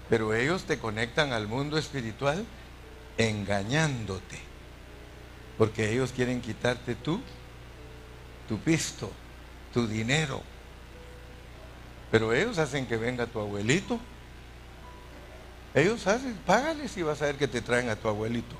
[0.10, 2.46] Pero ellos te conectan al mundo espiritual
[3.18, 4.49] engañándote.
[5.60, 7.20] Porque ellos quieren quitarte tú,
[8.48, 9.12] tu pisto,
[9.74, 10.42] tu dinero.
[12.10, 14.00] Pero ellos hacen que venga tu abuelito.
[15.76, 18.56] Ellos hacen, págale si vas a ver que te traen a tu abuelito.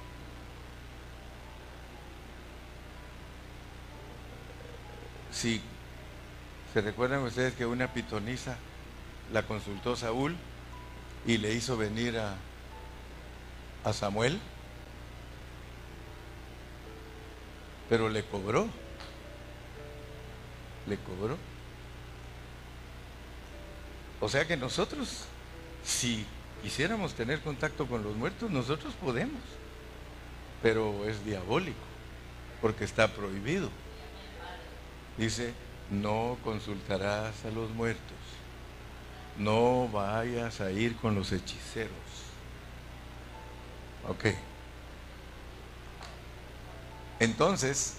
[5.32, 5.62] Si
[6.74, 8.58] se recuerdan ustedes que una pitonisa
[9.32, 10.36] la consultó Saúl
[11.26, 12.36] y le hizo venir a,
[13.86, 14.38] a Samuel.
[17.90, 18.68] Pero le cobró.
[20.88, 21.38] Le cobró.
[24.22, 25.26] O sea que nosotros,
[25.84, 26.26] si
[26.62, 29.42] quisiéramos tener contacto con los muertos, nosotros podemos,
[30.62, 31.78] pero es diabólico,
[32.62, 33.70] porque está prohibido.
[35.18, 35.54] Dice,
[35.90, 38.04] no consultarás a los muertos,
[39.38, 41.94] no vayas a ir con los hechiceros.
[44.08, 44.49] Ok.
[47.20, 47.96] Entonces,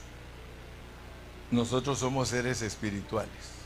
[1.51, 3.61] nosotros somos seres espirituales.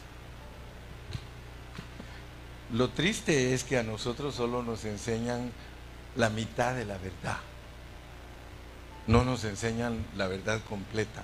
[2.72, 5.52] Lo triste es que a nosotros solo nos enseñan
[6.16, 7.38] la mitad de la verdad.
[9.06, 11.22] No nos enseñan la verdad completa.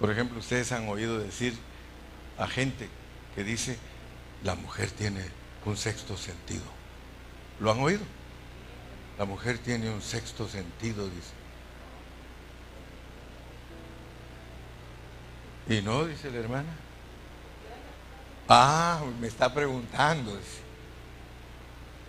[0.00, 1.54] Por ejemplo, ustedes han oído decir
[2.38, 2.88] a gente
[3.34, 3.78] que dice,
[4.42, 5.22] la mujer tiene
[5.66, 6.64] un sexto sentido.
[7.60, 8.02] ¿Lo han oído?
[9.18, 11.41] La mujer tiene un sexto sentido, dice.
[15.68, 16.70] Y no, dice la hermana.
[18.48, 20.38] Ah, me está preguntando.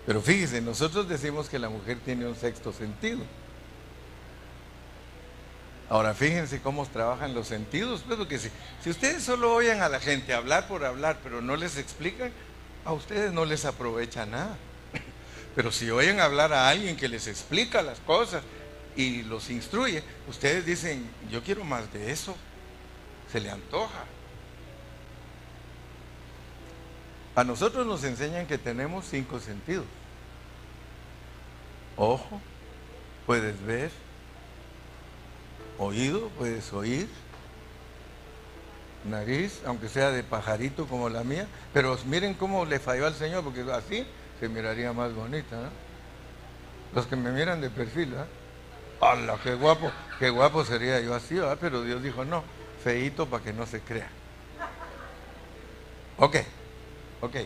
[0.06, 3.24] Pero fíjese, nosotros decimos que la mujer tiene un sexto sentido.
[5.90, 8.50] Ahora fíjense cómo trabajan los sentidos, pues porque si,
[8.84, 12.32] si ustedes solo oyen a la gente hablar por hablar, pero no les explican,
[12.84, 14.58] a ustedes no les aprovecha nada.
[15.56, 18.44] Pero si oyen hablar a alguien que les explica las cosas
[18.96, 22.36] y los instruye, ustedes dicen, yo quiero más de eso,
[23.34, 24.06] se le antoja.
[27.36, 29.86] A nosotros nos enseñan que tenemos cinco sentidos.
[31.98, 32.40] Ojo,
[33.26, 33.90] puedes ver.
[35.80, 37.10] Oído, puedes oír.
[39.04, 41.48] Nariz, aunque sea de pajarito como la mía.
[41.74, 44.06] Pero miren cómo le falló al Señor, porque así
[44.40, 45.72] se miraría más bonita.
[46.94, 48.26] Los que me miran de perfil, ¿eh?
[49.02, 49.92] ¡Hala, qué guapo!
[50.20, 51.58] Qué guapo sería yo así, ¿verdad?
[51.60, 52.44] Pero Dios dijo, no,
[52.84, 54.10] feito para que no se crea.
[56.18, 56.38] Ok.
[57.22, 57.38] Ok.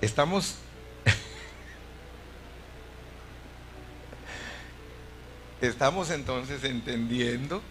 [0.00, 0.56] Estamos...
[5.60, 7.62] Estamos entonces entendiendo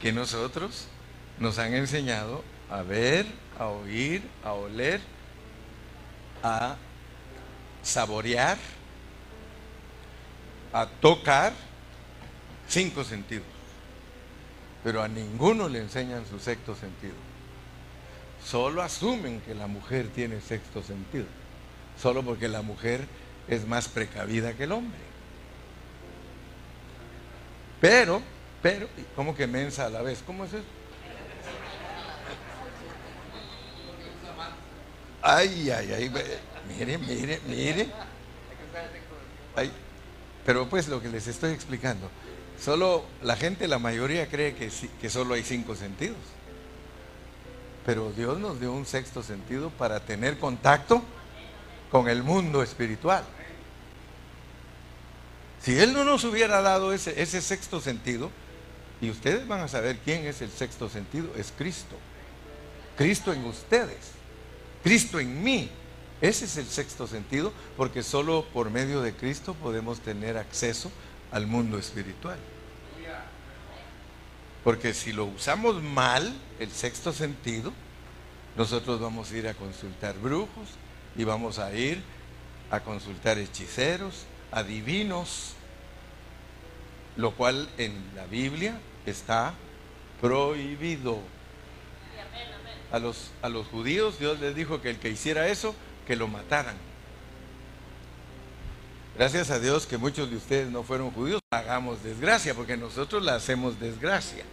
[0.00, 0.86] que nosotros
[1.38, 3.26] nos han enseñado a ver,
[3.58, 5.00] a oír, a oler,
[6.42, 6.76] a
[7.82, 8.58] saborear,
[10.72, 11.52] a tocar
[12.68, 13.55] cinco sentidos.
[14.86, 17.16] Pero a ninguno le enseñan su sexto sentido
[18.46, 21.26] solo asumen que la mujer tiene sexto sentido,
[22.00, 23.04] solo porque la mujer
[23.48, 25.00] es más precavida que el hombre.
[27.80, 28.22] Pero,
[28.62, 30.22] pero, ¿cómo que mensa a la vez?
[30.24, 30.64] ¿Cómo es eso?
[35.22, 36.12] Ay, ay, ay,
[36.68, 37.88] mire, mire, mire.
[40.44, 42.08] pero pues lo que les estoy explicando,
[42.60, 46.16] solo la gente, la mayoría cree que, que solo hay cinco sentidos.
[47.84, 51.02] Pero Dios nos dio un sexto sentido para tener contacto
[51.90, 53.24] con el mundo espiritual.
[55.62, 58.30] Si Él no nos hubiera dado ese, ese sexto sentido,
[59.00, 61.96] y ustedes van a saber quién es el sexto sentido, es Cristo.
[62.96, 64.12] Cristo en ustedes,
[64.82, 65.70] Cristo en mí.
[66.20, 70.90] Ese es el sexto sentido, porque solo por medio de Cristo podemos tener acceso
[71.32, 72.38] al mundo espiritual.
[74.64, 77.72] Porque si lo usamos mal, el sexto sentido,
[78.56, 80.68] nosotros vamos a ir a consultar brujos
[81.16, 82.02] y vamos a ir
[82.70, 85.52] a consultar hechiceros, adivinos,
[87.16, 89.54] lo cual en la Biblia está
[90.20, 91.20] prohibido.
[92.90, 95.74] A los, a los judíos Dios les dijo que el que hiciera eso,
[96.06, 96.76] que lo mataran.
[99.18, 103.36] Gracias a Dios que muchos de ustedes no fueron judíos, hagamos desgracia, porque nosotros la
[103.36, 104.44] hacemos desgracia.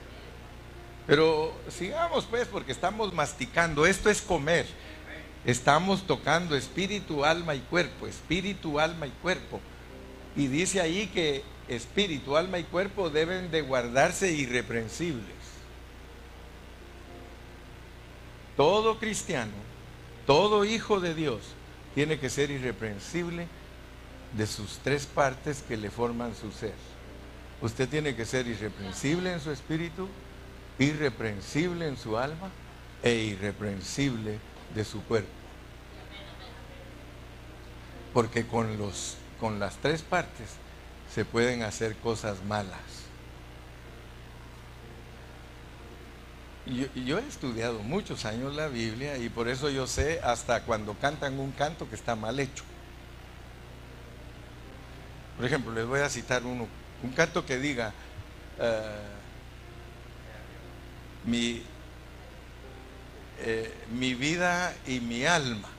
[1.05, 4.65] Pero sigamos pues porque estamos masticando, esto es comer.
[5.43, 9.59] Estamos tocando espíritu, alma y cuerpo, espíritu, alma y cuerpo.
[10.37, 15.35] Y dice ahí que espíritu, alma y cuerpo deben de guardarse irreprensibles.
[18.55, 19.51] Todo cristiano,
[20.25, 21.41] todo hijo de Dios
[21.95, 23.47] tiene que ser irreprensible
[24.33, 26.73] de sus tres partes que le forman su ser.
[27.61, 30.09] Usted tiene que ser irreprensible en su espíritu,
[30.79, 32.49] irreprensible en su alma
[33.01, 34.39] e irreprensible
[34.73, 35.29] de su cuerpo.
[38.13, 40.49] Porque con, los, con las tres partes
[41.13, 42.79] se pueden hacer cosas malas.
[46.65, 50.93] Yo, yo, he estudiado muchos años la Biblia y por eso yo sé hasta cuando
[50.93, 52.63] cantan un canto que está mal hecho.
[55.37, 56.67] Por ejemplo, les voy a citar uno,
[57.01, 57.93] un canto que diga,
[58.59, 58.99] eh,
[61.25, 61.63] mi,
[63.39, 65.69] eh, mi vida y mi alma.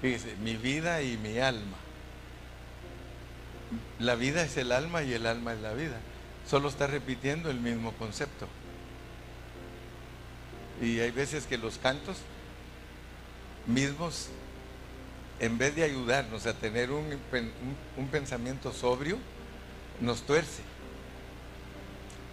[0.00, 1.76] Fíjese, mi vida y mi alma.
[3.98, 5.98] La vida es el alma y el alma es la vida.
[6.46, 8.46] Solo está repitiendo el mismo concepto.
[10.82, 12.18] Y hay veces que los cantos
[13.66, 14.28] mismos,
[15.40, 17.18] en vez de ayudarnos a tener un,
[18.10, 19.18] pensamiento sobrio,
[20.00, 20.62] nos tuerce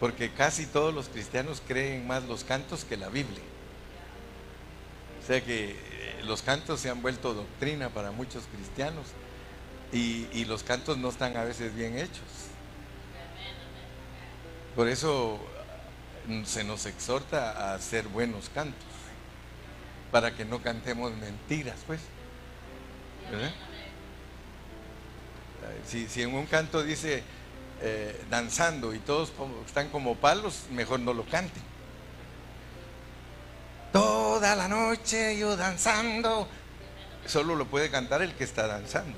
[0.01, 3.43] porque casi todos los cristianos creen más los cantos que la Biblia.
[5.21, 9.05] O sea que eh, los cantos se han vuelto doctrina para muchos cristianos
[9.93, 12.49] y, los cantos no están a veces bien hechos.
[14.75, 15.39] Por eso
[16.25, 18.87] mm, se nos exhorta a hacer buenos cantos,
[20.11, 21.99] para que no cantemos mentiras, pues.
[25.87, 27.23] Si, en un canto dice,
[27.81, 29.31] eh, danzando y todos
[29.65, 31.63] están como palos, mejor no lo canten.
[33.91, 36.47] Toda la noche yo danzando.
[37.25, 39.17] solo lo puede cantar el que está danzando.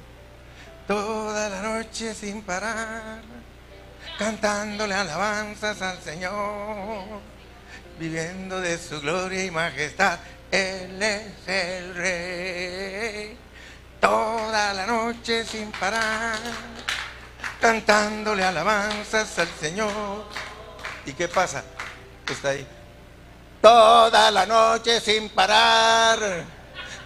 [0.87, 3.21] Toda la noche sin parar,
[4.17, 7.21] cantándole alabanzas al Señor,
[7.99, 10.19] viviendo de su gloria y majestad.
[10.51, 12.62] Él es el rey.
[15.13, 16.37] Noche sin parar,
[17.61, 20.25] cantándole alabanzas al Señor.
[21.05, 21.63] ¿Y qué pasa?
[22.27, 22.67] Está ahí.
[23.61, 26.43] Toda la noche sin parar,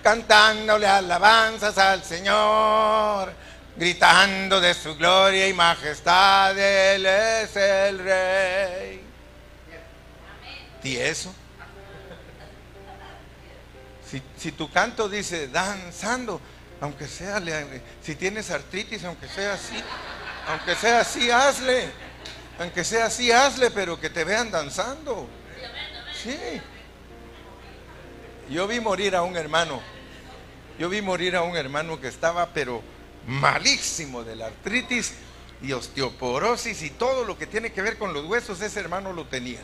[0.02, 3.34] cantándole alabanzas al Señor,
[3.76, 9.02] gritando de su gloria y majestad, Él es el Rey.
[10.82, 11.34] ¿Y eso?
[14.10, 16.40] Si, si tu canto dice danzando,
[16.82, 17.42] aunque sea,
[18.02, 19.76] si tienes artritis, aunque sea así,
[20.48, 21.90] aunque sea así, hazle.
[22.60, 25.28] Aunque sea así, hazle, pero que te vean danzando.
[26.24, 26.38] Sí.
[28.50, 29.82] Yo vi morir a un hermano.
[30.80, 32.82] Yo vi morir a un hermano que estaba, pero
[33.28, 35.14] malísimo de la artritis
[35.62, 39.26] y osteoporosis y todo lo que tiene que ver con los huesos, ese hermano lo
[39.26, 39.60] tenía.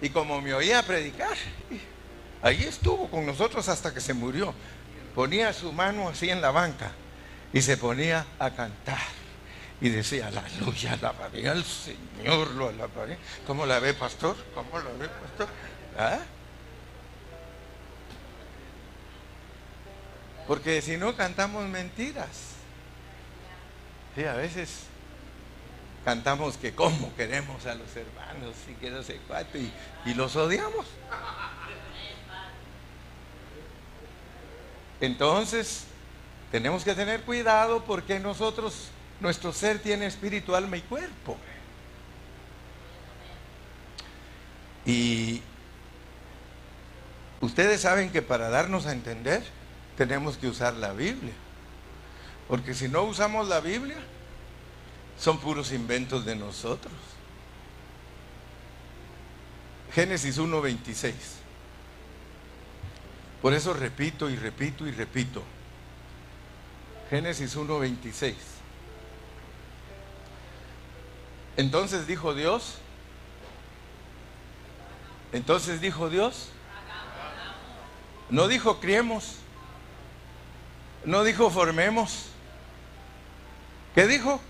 [0.00, 1.36] Y como me oía predicar,
[2.42, 4.54] ahí estuvo con nosotros hasta que se murió.
[5.18, 6.92] Ponía su mano así en la banca
[7.52, 9.00] y se ponía a cantar
[9.80, 13.18] y decía, aleluya, alabaré al Señor, lo alabaré.
[13.44, 14.36] ¿Cómo la ve, pastor?
[14.54, 15.48] ¿Cómo la ve, pastor?
[15.98, 16.20] ¿Ah?
[20.46, 22.52] Porque si no cantamos mentiras.
[24.14, 24.84] Sí, a veces
[26.04, 29.72] cantamos que cómo queremos a los hermanos y que no sé cuánto y,
[30.04, 30.86] y los odiamos.
[35.00, 35.84] Entonces,
[36.50, 38.90] tenemos que tener cuidado porque nosotros
[39.20, 41.36] nuestro ser tiene espíritu, alma y cuerpo.
[44.86, 45.42] Y
[47.40, 49.42] ustedes saben que para darnos a entender
[49.96, 51.34] tenemos que usar la Biblia.
[52.48, 53.98] Porque si no usamos la Biblia,
[55.18, 56.94] son puros inventos de nosotros.
[59.92, 61.37] Génesis 1.26.
[63.42, 65.42] Por eso repito y repito y repito.
[67.10, 68.34] Génesis 1.26.
[71.56, 72.78] Entonces dijo Dios,
[75.32, 76.50] entonces dijo Dios,
[78.30, 79.36] no dijo criemos,
[81.04, 82.26] no dijo formemos,
[83.94, 84.40] ¿qué dijo?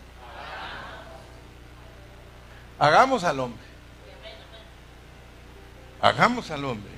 [2.78, 3.62] Hagamos al hombre.
[6.00, 6.97] Hagamos al hombre.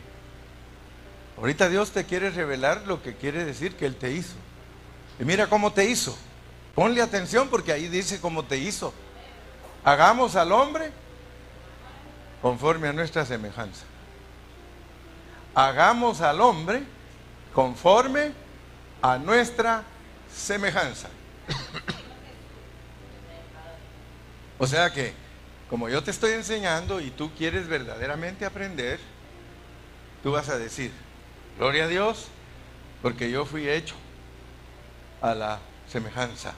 [1.41, 4.35] Ahorita Dios te quiere revelar lo que quiere decir que Él te hizo.
[5.19, 6.17] Y mira cómo te hizo.
[6.75, 8.93] Ponle atención porque ahí dice cómo te hizo.
[9.83, 10.93] Hagamos al hombre
[12.43, 13.85] conforme a nuestra semejanza.
[15.55, 16.83] Hagamos al hombre
[17.55, 18.33] conforme
[19.01, 19.83] a nuestra
[20.31, 21.09] semejanza.
[24.59, 25.15] o sea que,
[25.71, 29.01] como yo te estoy enseñando y tú quieres verdaderamente aprender,
[30.23, 30.93] tú vas a decir,
[31.59, 32.29] gloria a Dios,
[33.03, 33.95] porque yo fui hecho
[35.21, 36.55] a la semejanza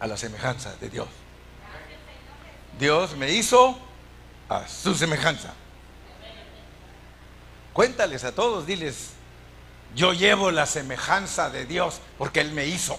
[0.00, 1.08] a la semejanza de Dios.
[2.78, 3.78] Dios me hizo
[4.48, 5.52] a su semejanza.
[7.74, 9.10] Cuéntales a todos, diles,
[9.94, 12.98] yo llevo la semejanza de Dios porque Él me hizo.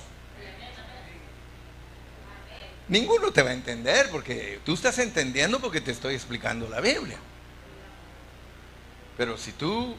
[2.87, 7.17] Ninguno te va a entender porque tú estás entendiendo porque te estoy explicando la Biblia.
[9.21, 9.95] Pero si tú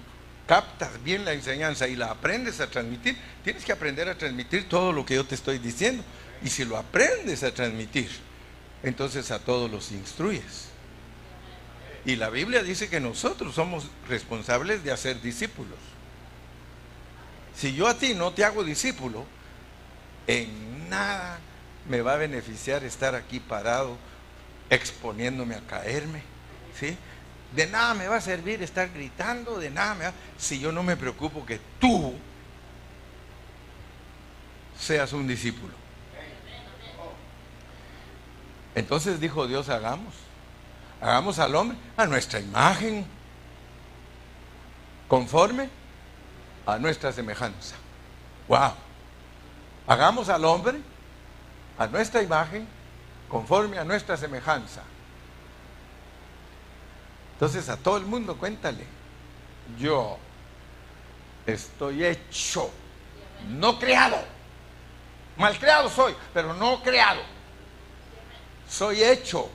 [0.48, 4.92] captas bien la enseñanza y la aprendes a transmitir, tienes que aprender a transmitir todo
[4.92, 6.02] lo que yo te estoy diciendo.
[6.42, 8.10] Y si lo aprendes a transmitir,
[8.82, 10.70] entonces a todos los instruyes.
[12.04, 15.78] Y la Biblia dice que nosotros somos responsables de hacer discípulos.
[17.54, 19.24] Si yo a ti no te hago discípulo,
[20.26, 21.38] en nada
[21.88, 23.96] me va a beneficiar estar aquí parado
[24.68, 26.24] exponiéndome a caerme.
[26.76, 26.98] ¿sí?
[27.55, 30.82] De nada me va a servir estar gritando, de nada me va, si yo no
[30.82, 32.14] me preocupo que tú
[34.78, 35.74] seas un discípulo.
[38.74, 40.14] Entonces dijo Dios, hagamos.
[41.00, 43.05] Hagamos al hombre a nuestra imagen,
[45.09, 45.68] conforme
[46.64, 47.74] a nuestra semejanza.
[48.48, 48.72] Wow.
[49.86, 50.78] Hagamos al hombre
[51.76, 52.66] a nuestra imagen,
[53.28, 54.82] conforme a nuestra semejanza.
[57.43, 58.84] Entonces a todo el mundo cuéntale,
[59.76, 60.16] yo
[61.45, 62.70] estoy hecho,
[63.49, 64.16] no creado.
[65.36, 67.20] Mal creado soy, pero no creado
[68.68, 69.51] soy hecho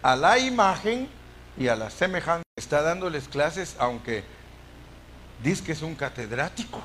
[0.00, 1.08] a la imagen
[1.56, 2.44] y a la semejanza.
[2.56, 4.22] Está dándoles clases, aunque
[5.42, 6.80] dice que es un catedrático,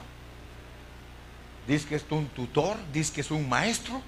[1.68, 4.02] dice que es un tutor, dice que es un maestro,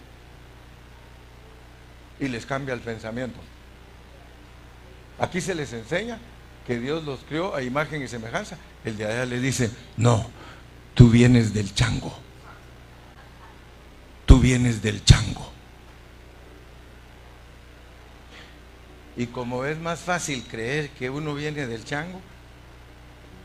[2.20, 3.40] y les cambia el pensamiento.
[5.20, 6.20] Aquí se les enseña
[6.66, 8.58] que Dios los crió a imagen y semejanza.
[8.84, 10.30] El de allá le dice, no,
[10.94, 12.14] tú vienes del chango.
[14.26, 15.52] Tú vienes del chango.
[19.18, 22.20] Y como es más fácil creer que uno viene del chango,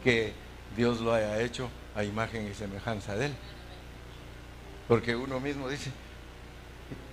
[0.02, 0.32] que
[0.76, 3.32] Dios lo haya hecho a imagen y semejanza de él.
[4.88, 5.92] Porque uno mismo dice,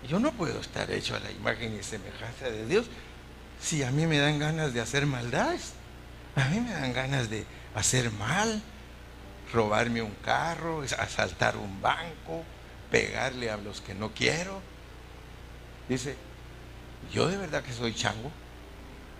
[0.10, 2.88] yo no puedo estar hecho a la imagen y semejanza de Dios
[3.62, 5.74] si a mí me dan ganas de hacer maldades.
[6.36, 8.62] A mí me dan ganas de hacer mal,
[9.52, 12.44] robarme un carro, asaltar un banco,
[12.92, 14.62] pegarle a los que no quiero.
[15.90, 16.16] Dice,
[17.12, 18.32] yo de verdad que soy chango.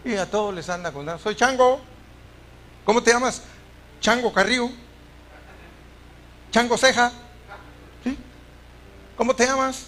[0.06, 1.82] Y a todos les anda con soy chango.
[2.86, 3.42] ¿Cómo te llamas?
[4.00, 4.70] Chango Carrillo.
[6.52, 7.12] Chango Ceja.
[8.04, 8.18] ¿Sí?
[9.18, 9.88] ¿Cómo te llamas?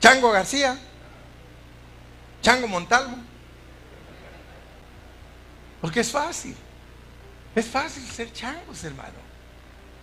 [0.00, 0.78] Chango García.
[2.40, 3.16] Chango Montalvo.
[5.86, 6.56] Porque es fácil.
[7.54, 9.20] Es fácil ser changos, hermano.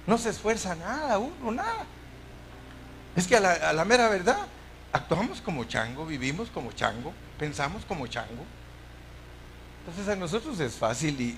[0.07, 1.85] No se esfuerza nada, uno, nada.
[3.17, 4.47] Es que a la, a la mera verdad,
[4.93, 8.45] actuamos como chango, vivimos como chango, pensamos como chango.
[9.79, 11.37] Entonces a nosotros es fácil y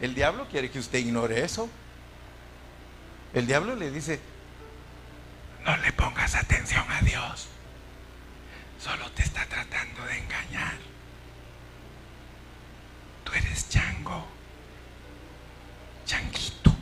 [0.00, 1.68] el diablo quiere que usted ignore eso.
[3.32, 4.20] El diablo le dice,
[5.64, 7.48] no le pongas atención a Dios,
[8.78, 10.93] solo te está tratando de engañar.
[13.34, 14.24] Eres chango,
[16.06, 16.72] changuito.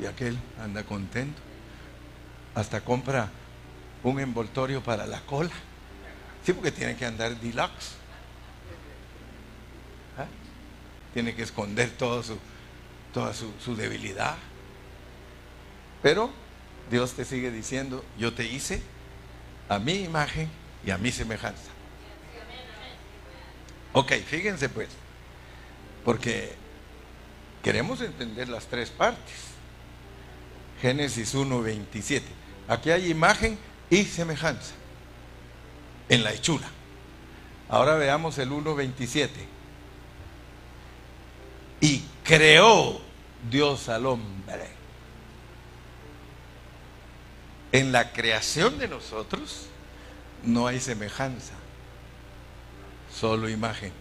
[0.00, 1.40] Y aquel anda contento.
[2.54, 3.30] Hasta compra
[4.02, 5.50] un envoltorio para la cola.
[6.44, 7.98] Sí, porque tiene que andar deluxe.
[11.12, 12.38] tiene que esconder todo su,
[13.12, 14.36] toda su, su debilidad.
[16.02, 16.30] Pero
[16.90, 18.80] Dios te sigue diciendo, yo te hice
[19.68, 20.48] a mi imagen
[20.84, 21.77] y a mi semejanza.
[23.98, 24.90] Ok, fíjense pues,
[26.04, 26.54] porque
[27.64, 29.34] queremos entender las tres partes.
[30.80, 32.24] Génesis 1, 27.
[32.68, 33.58] Aquí hay imagen
[33.90, 34.74] y semejanza
[36.08, 36.68] en la hechura.
[37.68, 39.30] Ahora veamos el 1.27
[41.80, 43.00] y creó
[43.50, 44.68] Dios al hombre.
[47.72, 49.66] En la creación de nosotros
[50.44, 51.54] no hay semejanza,
[53.18, 53.92] solo imagen.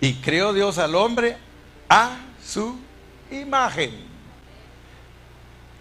[0.00, 1.36] Y creó Dios al hombre
[1.88, 2.78] a su
[3.30, 3.92] imagen.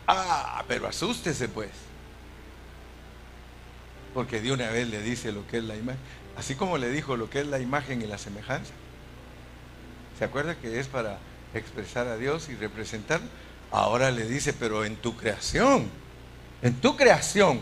[0.08, 1.70] Ah, pero asústese pues.
[4.14, 6.02] Porque de una vez le dice lo que es la imagen.
[6.38, 8.74] Así como le dijo lo que es la imagen y la semejanza.
[10.18, 11.20] ¿Se acuerda que es para
[11.54, 13.22] expresar a Dios y representar?
[13.72, 15.90] Ahora le dice, pero en tu creación,
[16.62, 17.60] en tu creación,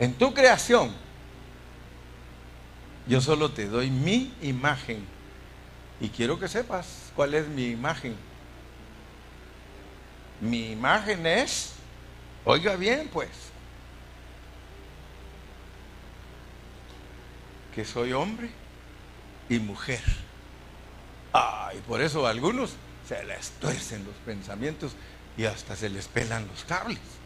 [0.00, 0.92] en tu creación,
[3.06, 5.04] yo solo te doy mi imagen.
[6.00, 8.16] Y quiero que sepas cuál es mi imagen.
[10.40, 11.74] Mi imagen es,
[12.46, 13.28] oiga bien pues,
[17.74, 18.48] que soy hombre
[19.50, 20.02] y mujer.
[21.34, 22.72] Ah, y por eso algunos
[23.06, 24.92] se les tuercen los pensamientos
[25.36, 27.19] y hasta se les pelan los cables.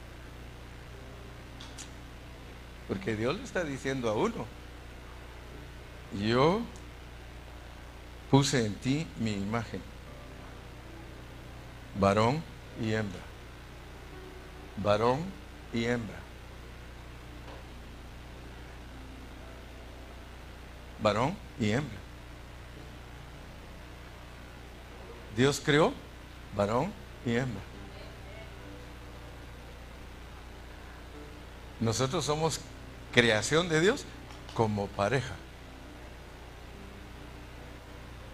[2.89, 4.47] Porque Dios le está diciendo a uno,
[6.23, 6.61] yo
[8.31, 9.81] puse en ti mi imagen,
[11.99, 12.43] varón
[12.81, 13.21] y hembra,
[14.77, 15.21] varón
[15.73, 16.17] y hembra.
[21.03, 21.99] Varón y hembra.
[25.37, 25.93] Dios creó
[26.57, 26.91] varón
[27.27, 27.61] y hembra.
[31.81, 32.61] Nosotros somos
[33.15, 34.05] creación de Dios
[34.55, 35.35] como pareja.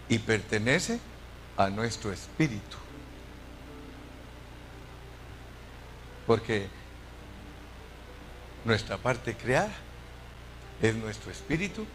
[0.08, 0.98] Y pertenece
[1.56, 2.78] a nuestro espíritu.
[6.26, 6.68] Porque
[8.64, 9.72] nuestra parte creada
[10.80, 11.86] es nuestro espíritu,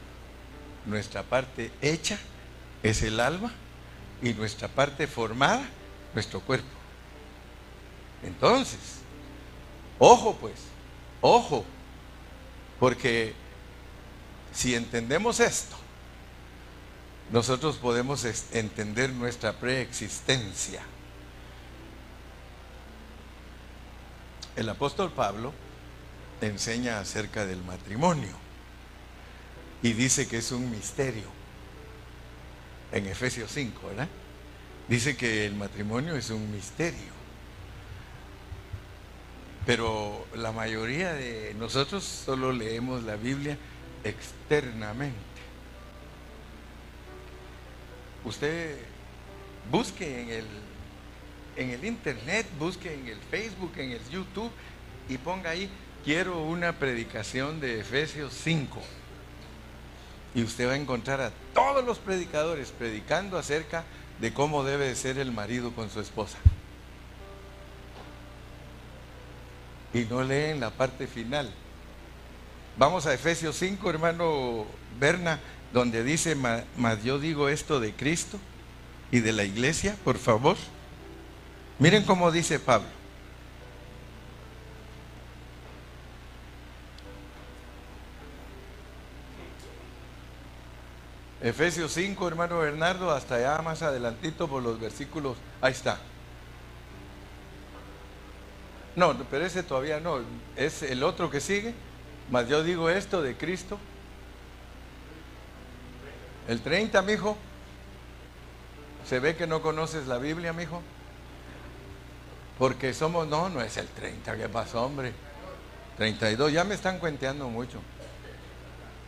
[0.85, 2.19] nuestra parte hecha
[2.83, 3.51] es el alma
[4.21, 5.67] y nuestra parte formada,
[6.13, 6.67] nuestro cuerpo.
[8.23, 8.99] Entonces,
[9.99, 10.55] ojo pues,
[11.21, 11.65] ojo,
[12.79, 13.33] porque
[14.53, 15.75] si entendemos esto,
[17.31, 18.23] nosotros podemos
[18.53, 20.81] entender nuestra preexistencia.
[24.55, 25.53] El apóstol Pablo
[26.41, 28.37] enseña acerca del matrimonio
[29.81, 31.27] y dice que es un misterio
[32.91, 34.07] en Efesios 5, ¿verdad?
[34.87, 37.14] Dice que el matrimonio es un misterio.
[39.65, 43.57] Pero la mayoría de nosotros solo leemos la Biblia
[44.03, 45.17] externamente.
[48.23, 48.77] Usted
[49.71, 50.45] busque en el,
[51.55, 54.51] en el internet, busque en el Facebook, en el YouTube
[55.09, 55.69] y ponga ahí,
[56.03, 58.81] quiero una predicación de Efesios 5.
[60.35, 63.83] Y usted va a encontrar a todos los predicadores predicando acerca
[64.19, 66.37] de cómo debe ser el marido con su esposa.
[69.95, 71.49] Y no leen la parte final.
[72.77, 74.65] Vamos a Efesios 5, hermano
[74.99, 75.39] Berna,
[75.71, 78.37] donde dice, mas yo digo esto de Cristo
[79.09, 80.57] y de la iglesia, por favor.
[81.79, 82.89] Miren cómo dice Pablo.
[91.41, 95.37] Efesios 5, hermano Bernardo, hasta allá más adelantito por los versículos.
[95.61, 95.99] Ahí está.
[98.95, 100.21] No, pero ese todavía no.
[100.55, 101.73] Es el otro que sigue.
[102.31, 103.77] Mas yo digo esto de Cristo.
[106.47, 107.37] El 30, mijo.
[109.07, 110.81] Se ve que no conoces la Biblia, mijo.
[112.57, 115.13] Porque somos, no, no es el 30, ¿qué pasó, hombre?
[115.97, 117.79] 32, ya me están cuenteando mucho.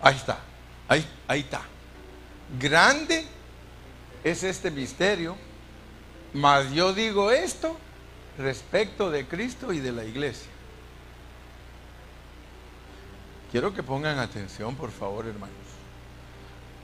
[0.01, 0.39] Ahí está,
[0.87, 1.61] ahí, ahí está.
[2.59, 3.25] Grande
[4.23, 5.35] es este misterio,
[6.33, 7.77] mas yo digo esto
[8.37, 10.51] respecto de Cristo y de la iglesia.
[13.51, 15.55] Quiero que pongan atención, por favor, hermanos,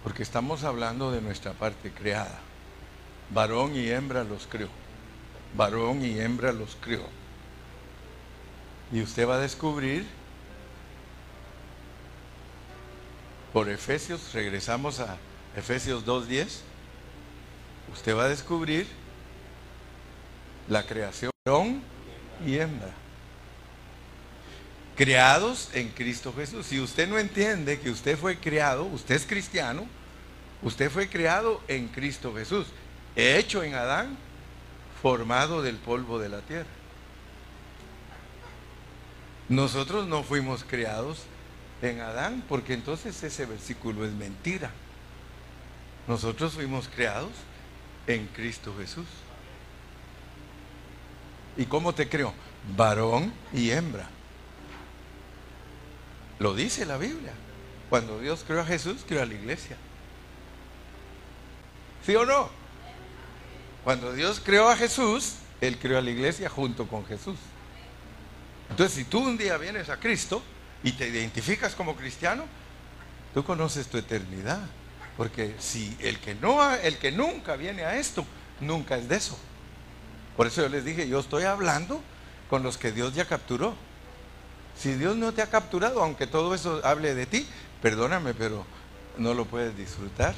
[0.03, 2.39] porque estamos hablando de nuestra parte creada.
[3.29, 4.69] Varón y hembra los creó.
[5.55, 7.05] Varón y hembra los creó.
[8.91, 10.05] Y usted va a descubrir,
[13.51, 15.17] por Efesios, regresamos a
[15.55, 16.61] Efesios 2.10,
[17.91, 18.87] usted va a descubrir
[20.69, 21.32] la creación
[22.45, 22.93] y hembra.
[24.95, 26.65] Creados en Cristo Jesús.
[26.67, 29.85] Si usted no entiende que usted fue creado, usted es cristiano,
[30.61, 32.67] usted fue creado en Cristo Jesús,
[33.17, 34.17] hecho en Adán,
[35.01, 36.69] formado del polvo de la tierra.
[39.49, 41.23] Nosotros no fuimos creados
[41.81, 44.71] en Adán, porque entonces ese versículo es mentira.
[46.07, 47.33] Nosotros fuimos creados
[48.07, 49.07] en Cristo Jesús.
[51.57, 52.33] ¿Y cómo te creó?
[52.75, 54.07] Varón y hembra.
[56.39, 57.33] Lo dice la Biblia.
[57.89, 59.77] Cuando Dios creó a Jesús, creó a la iglesia.
[62.05, 62.49] ¿Sí o no?
[63.83, 67.37] Cuando Dios creó a Jesús, Él creó a la iglesia junto con Jesús.
[68.69, 70.41] Entonces, si tú un día vienes a Cristo
[70.83, 72.45] y te identificas como cristiano,
[73.33, 74.61] tú conoces tu eternidad.
[75.17, 78.25] Porque si el que no el que nunca viene a esto,
[78.59, 79.37] nunca es de eso.
[80.35, 82.01] Por eso yo les dije, yo estoy hablando
[82.49, 83.75] con los que Dios ya capturó.
[84.75, 87.47] Si Dios no te ha capturado, aunque todo eso hable de ti,
[87.81, 88.65] perdóname, pero
[89.17, 90.33] no lo puedes disfrutar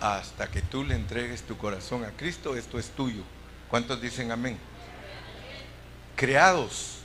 [0.00, 3.22] hasta que tú le entregues tu corazón a Cristo, esto es tuyo.
[3.68, 4.58] ¿Cuántos dicen amén?
[6.14, 6.98] Creados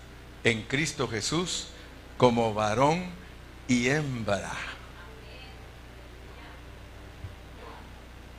[0.43, 1.67] en Cristo Jesús
[2.17, 3.05] como varón
[3.67, 4.51] y hembra.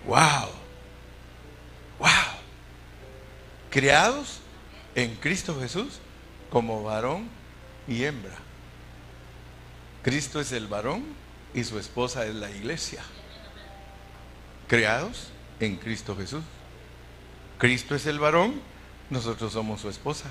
[0.07, 0.50] Wow.
[1.98, 2.31] Wow.
[3.72, 4.40] Creados
[4.94, 5.94] en Cristo Jesús
[6.50, 7.26] como varón
[7.88, 8.34] y hembra.
[10.02, 11.02] Cristo es el varón
[11.54, 13.02] y su esposa es la iglesia.
[14.68, 16.44] Creados en Cristo Jesús.
[17.56, 18.60] Cristo es el varón,
[19.08, 20.28] nosotros somos su esposa.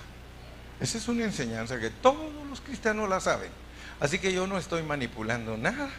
[0.79, 3.49] Esa es una enseñanza que todos los cristianos la saben.
[3.99, 5.89] Así que yo no estoy manipulando nada,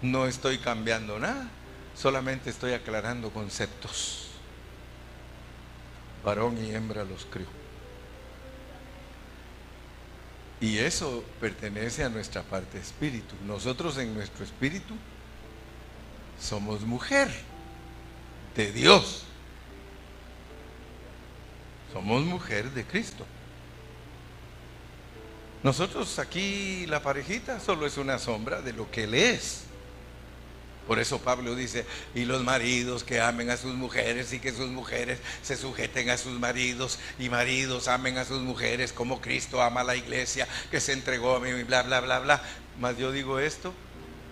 [0.00, 1.50] no estoy cambiando nada.
[1.94, 4.27] Solamente estoy aclarando conceptos.
[6.28, 7.46] Varón y hembra los crió.
[10.60, 13.34] Y eso pertenece a nuestra parte espíritu.
[13.46, 14.94] Nosotros en nuestro espíritu
[16.38, 17.30] somos mujer
[18.54, 19.24] de Dios.
[21.94, 23.24] Somos mujer de Cristo.
[25.62, 29.64] Nosotros aquí la parejita solo es una sombra de lo que Él es.
[30.88, 31.84] Por eso Pablo dice,
[32.14, 36.16] y los maridos que amen a sus mujeres y que sus mujeres se sujeten a
[36.16, 40.80] sus maridos y maridos amen a sus mujeres como Cristo ama a la iglesia que
[40.80, 42.42] se entregó a mí y bla, bla, bla, bla.
[42.80, 43.74] Mas yo digo esto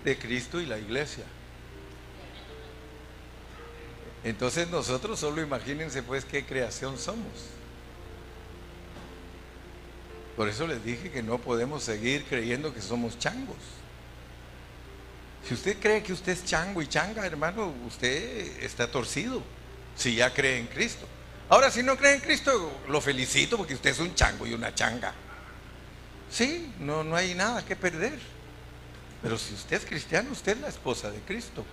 [0.02, 1.24] de Cristo y la iglesia.
[4.24, 7.50] Entonces nosotros solo imagínense pues qué creación somos.
[10.38, 13.56] Por eso les dije que no podemos seguir creyendo que somos changos.
[15.46, 19.42] Si usted cree que usted es chango y changa, hermano, usted está torcido.
[19.96, 21.06] Si ya cree en Cristo.
[21.48, 24.74] Ahora, si no cree en Cristo, lo felicito porque usted es un chango y una
[24.74, 25.14] changa.
[26.30, 28.18] Sí, no, no hay nada que perder.
[29.22, 31.64] Pero si usted es cristiano, usted es la esposa de Cristo.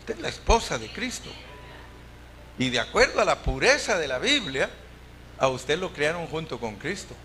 [0.00, 1.30] Usted es la esposa de Cristo.
[2.58, 4.70] Y de acuerdo a la pureza de la Biblia,
[5.38, 7.16] a usted lo crearon junto con Cristo.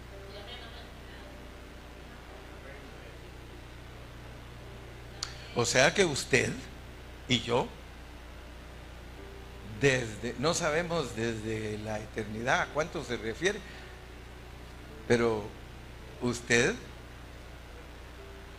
[5.56, 6.52] O sea que usted
[7.28, 7.68] y yo,
[9.82, 13.60] desde, no sabemos desde la eternidad a cuánto se refiere,
[15.08, 15.44] pero
[16.22, 16.76] usted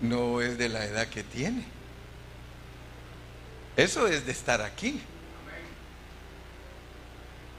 [0.00, 1.64] no es de la edad que tiene.
[3.76, 5.00] Eso es de estar aquí.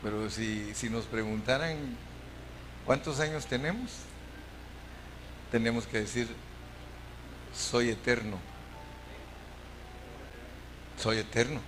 [0.03, 1.77] Pero si, si nos preguntaran
[2.85, 3.91] cuántos años tenemos,
[5.51, 6.27] tenemos que decir,
[7.55, 8.37] soy eterno.
[11.03, 11.59] Soy eterno.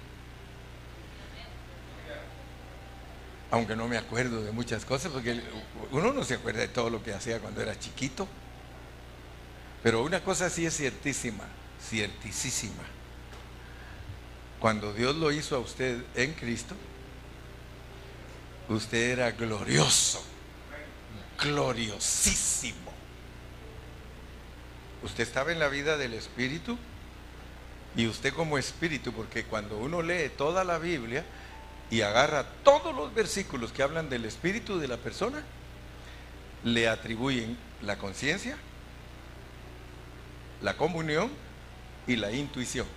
[3.52, 5.42] Aunque no me acuerdo de muchas cosas, porque
[5.92, 8.30] uno no se acuerda de todo lo que hacía cuando era chiquito.
[9.84, 11.44] Pero una cosa sí es ciertísima,
[11.86, 12.84] ciertísima.
[14.62, 16.74] Cuando Dios lo hizo a usted en Cristo,
[18.70, 20.24] usted era glorioso,
[21.44, 22.94] gloriosísimo.
[25.04, 26.78] Usted estaba en la vida del Espíritu
[27.96, 31.26] y usted como Espíritu, porque cuando uno lee toda la Biblia
[31.90, 35.44] y agarra todos los versículos que hablan del Espíritu de la persona,
[36.64, 38.58] le atribuyen la conciencia,
[40.62, 41.30] la comunión
[42.08, 42.88] y la intuición.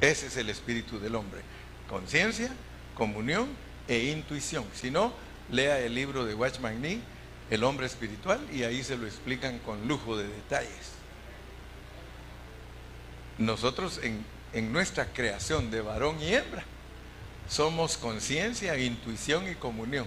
[0.00, 1.40] Ese es el espíritu del hombre.
[1.88, 2.50] Conciencia,
[2.94, 3.48] comunión
[3.86, 4.64] e intuición.
[4.74, 5.12] Si no,
[5.50, 7.02] lea el libro de Watchman
[7.50, 10.97] El hombre espiritual, y ahí se lo explican con lujo de detalles.
[13.38, 16.64] Nosotros en, en nuestra creación de varón y hembra
[17.48, 20.06] somos conciencia, intuición y comunión.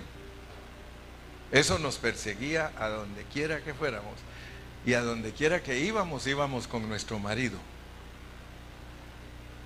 [1.51, 4.13] Eso nos perseguía a donde quiera que fuéramos.
[4.86, 7.57] Y a donde quiera que íbamos, íbamos con nuestro marido.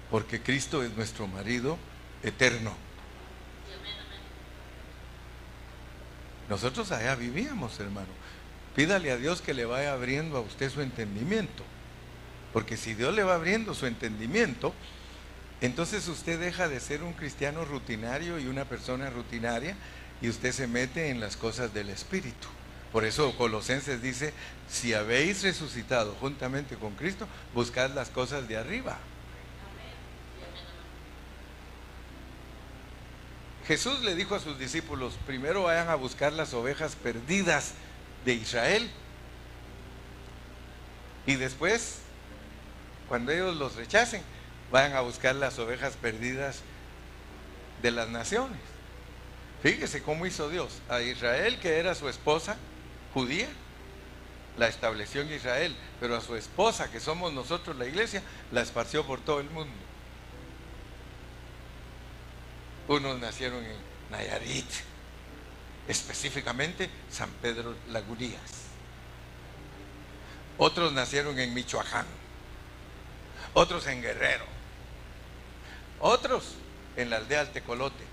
[0.09, 1.77] Porque Cristo es nuestro marido
[2.23, 2.75] eterno.
[6.49, 8.07] Nosotros allá vivíamos, hermano.
[8.75, 11.63] Pídale a Dios que le vaya abriendo a usted su entendimiento.
[12.55, 14.73] Porque si Dios le va abriendo su entendimiento,
[15.59, 19.75] entonces usted deja de ser un cristiano rutinario y una persona rutinaria
[20.21, 22.47] y usted se mete en las cosas del Espíritu.
[22.93, 24.33] Por eso Colosenses dice,
[24.69, 28.99] si habéis resucitado juntamente con Cristo, buscad las cosas de arriba.
[33.67, 37.73] Jesús le dijo a sus discípulos, primero vayan a buscar las ovejas perdidas
[38.23, 38.89] de Israel.
[41.27, 42.04] Y después,
[43.07, 44.21] cuando ellos los rechacen,
[44.71, 46.61] vayan a buscar las ovejas perdidas
[47.81, 48.59] de las naciones.
[49.61, 52.57] Fíjese cómo hizo Dios a Israel, que era su esposa,
[53.13, 53.47] judía,
[54.57, 59.05] la estableció en Israel, pero a su esposa, que somos nosotros la iglesia, la esparció
[59.05, 59.73] por todo el mundo.
[62.87, 63.75] Unos nacieron en
[64.11, 64.69] Nayarit,
[65.87, 68.65] específicamente San Pedro Lagunías.
[70.57, 72.05] Otros nacieron en Michoacán,
[73.55, 74.43] otros en Guerrero,
[75.99, 76.55] otros
[76.97, 78.03] en la aldea Altecolote,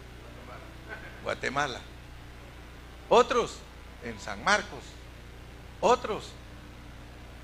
[1.25, 1.81] Guatemala,
[3.09, 3.59] otros
[4.05, 4.85] en San Marcos,
[5.81, 6.31] otros,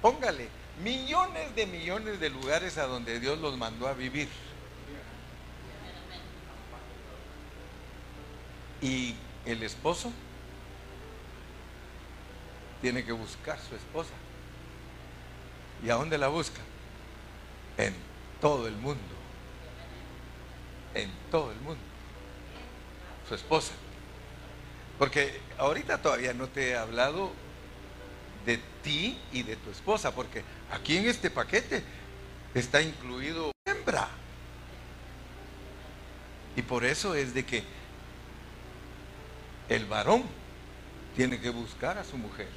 [0.00, 0.48] póngale,
[0.82, 4.28] millones de millones de lugares a donde Dios los mandó a vivir.
[8.80, 10.12] Y el esposo
[12.80, 14.12] tiene que buscar su esposa.
[15.84, 16.60] ¿Y a dónde la busca?
[17.78, 17.94] En
[18.40, 19.00] todo el mundo.
[20.94, 21.80] En todo el mundo.
[23.28, 23.72] Su esposa.
[24.98, 27.32] Porque ahorita todavía no te he hablado
[28.44, 31.82] de ti y de tu esposa, porque aquí en este paquete
[32.54, 34.08] está incluido hembra.
[36.56, 37.62] Y por eso es de que
[39.68, 40.24] el varón
[41.14, 42.48] tiene que buscar a su mujer.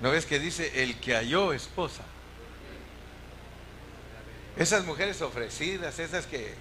[0.00, 2.04] ¿No ves que dice el que halló esposa?
[4.58, 6.54] Esas mujeres ofrecidas, esas que,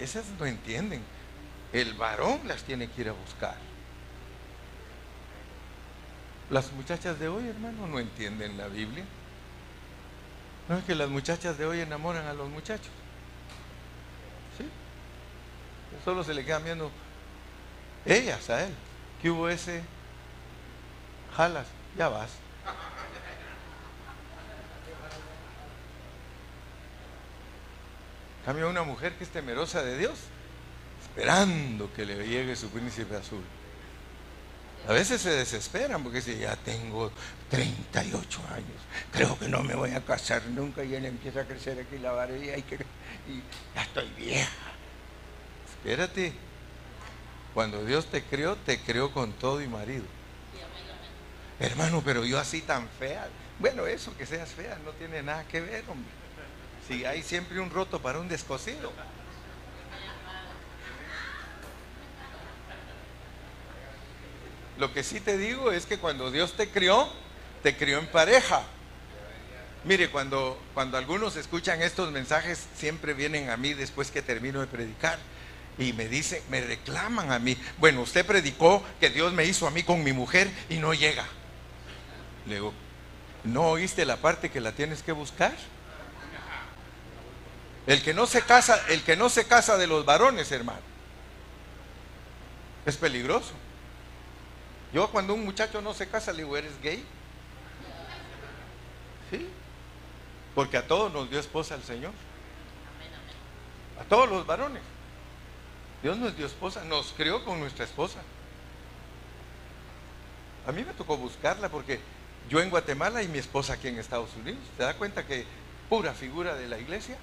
[0.00, 1.02] esas no entienden.
[1.72, 3.56] El varón las tiene que ir a buscar.
[6.50, 9.04] Las muchachas de hoy, hermano, no entienden la Biblia.
[10.68, 12.90] No es que las muchachas de hoy enamoran a los muchachos.
[14.56, 14.64] ¿Sí?
[16.04, 16.90] Solo se le quedan viendo
[18.06, 18.74] ellas a él.
[19.20, 19.82] ¿Qué hubo ese?
[21.36, 21.66] Jalas,
[21.96, 22.30] ya vas.
[28.44, 30.18] Cambia una mujer que es temerosa de Dios,
[31.02, 33.42] esperando que le llegue su príncipe azul.
[34.88, 37.12] A veces se desesperan porque si ya tengo
[37.50, 38.82] 38 años,
[39.12, 42.10] creo que no me voy a casar nunca y él empieza a crecer aquí la
[42.10, 43.42] varilla y, y
[43.76, 44.50] ya estoy vieja.
[45.76, 46.32] Espérate,
[47.54, 50.04] cuando Dios te creó, te creó con todo y marido.
[51.60, 53.28] Hermano, pero yo así tan fea.
[53.60, 56.21] Bueno, eso que seas fea no tiene nada que ver, hombre.
[56.88, 58.92] Si hay siempre un roto para un descosido.
[64.78, 67.08] Lo que sí te digo es que cuando Dios te crió,
[67.62, 68.62] te crió en pareja.
[69.84, 74.66] Mire, cuando, cuando algunos escuchan estos mensajes, siempre vienen a mí después que termino de
[74.66, 75.18] predicar
[75.78, 77.56] y me dicen, me reclaman a mí.
[77.78, 81.24] Bueno, usted predicó que Dios me hizo a mí con mi mujer y no llega.
[82.46, 82.72] Le digo,
[83.44, 85.54] ¿no oíste la parte que la tienes que buscar?
[87.86, 90.80] El que no se casa, el que no se casa de los varones, hermano,
[92.86, 93.52] es peligroso.
[94.92, 97.04] Yo cuando un muchacho no se casa le digo, ¿eres gay?
[99.30, 99.48] Sí.
[100.54, 102.12] Porque a todos nos dio esposa el Señor.
[103.98, 104.82] A todos los varones.
[106.02, 108.20] Dios nos dio esposa, nos crió con nuestra esposa.
[110.66, 112.00] A mí me tocó buscarla porque
[112.48, 114.60] yo en Guatemala y mi esposa aquí en Estados Unidos.
[114.76, 115.46] ¿Te da cuenta que
[115.88, 117.16] pura figura de la iglesia?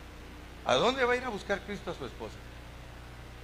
[0.66, 2.36] ¿A dónde va a ir a buscar Cristo a su esposa?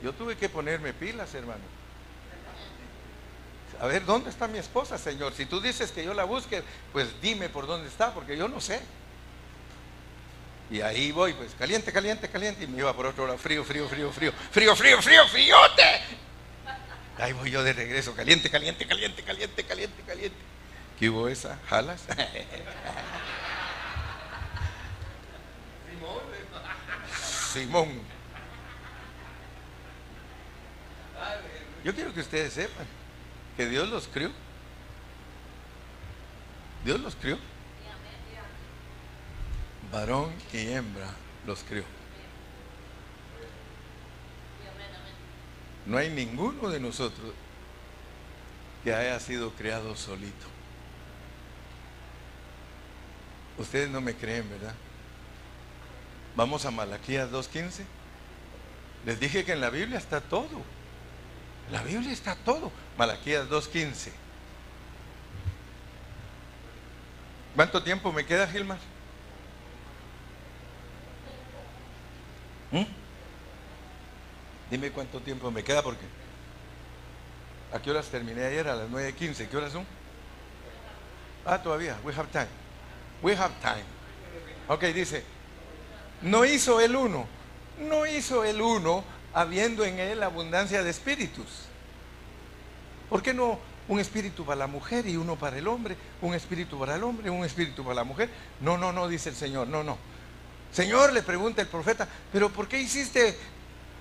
[0.03, 1.63] Yo tuve que ponerme pilas, hermano.
[3.79, 5.33] A ver, ¿dónde está mi esposa, Señor?
[5.33, 6.63] Si tú dices que yo la busque,
[6.93, 8.81] pues dime por dónde está, porque yo no sé.
[10.71, 12.63] Y ahí voy, pues caliente, caliente, caliente.
[12.63, 16.01] Y me iba por otro lado, frío, frío, frío, frío, frío, frío, frío, fríote.
[17.17, 20.37] Ahí voy yo de regreso, caliente, caliente, caliente, caliente, caliente, caliente.
[20.99, 21.59] ¿Qué hubo esa?
[21.69, 22.03] ¿Jalas?
[27.55, 27.87] Simón.
[31.85, 32.85] Yo quiero que ustedes sepan
[33.55, 34.29] que Dios los crió.
[36.83, 37.37] Dios los crió.
[39.89, 41.07] Varón y hembra
[41.45, 41.85] los crió.
[45.85, 47.33] No hay ninguno de nosotros
[48.83, 50.47] que haya sido creado solito.
[53.57, 54.75] Ustedes no me creen, ¿verdad?
[56.35, 57.83] Vamos a Malaquías 2.15.
[59.05, 60.61] Les dije que en la Biblia está todo.
[61.71, 62.71] La Biblia está todo.
[62.97, 64.11] Malaquías 2.15.
[67.55, 68.79] ¿Cuánto tiempo me queda, Gilmar?
[72.71, 72.83] ¿Mm?
[74.69, 76.05] Dime cuánto tiempo me queda porque
[77.71, 78.67] ¿a qué horas terminé ayer?
[78.67, 79.47] A las 9.15.
[79.47, 79.85] ¿Qué horas son?
[81.45, 81.97] Ah, todavía.
[82.03, 82.49] We have time.
[83.21, 83.85] We have time.
[84.67, 85.23] Ok, dice,
[86.25, 87.27] no hizo el uno,
[87.79, 89.03] no hizo el uno
[89.33, 91.45] habiendo en él abundancia de espíritus.
[93.09, 95.95] ¿Por qué no un espíritu para la mujer y uno para el hombre?
[96.21, 98.29] Un espíritu para el hombre, un espíritu para la mujer.
[98.59, 99.99] No, no, no, dice el Señor, no, no.
[100.71, 103.37] Señor, le pregunta el profeta, pero ¿por qué hiciste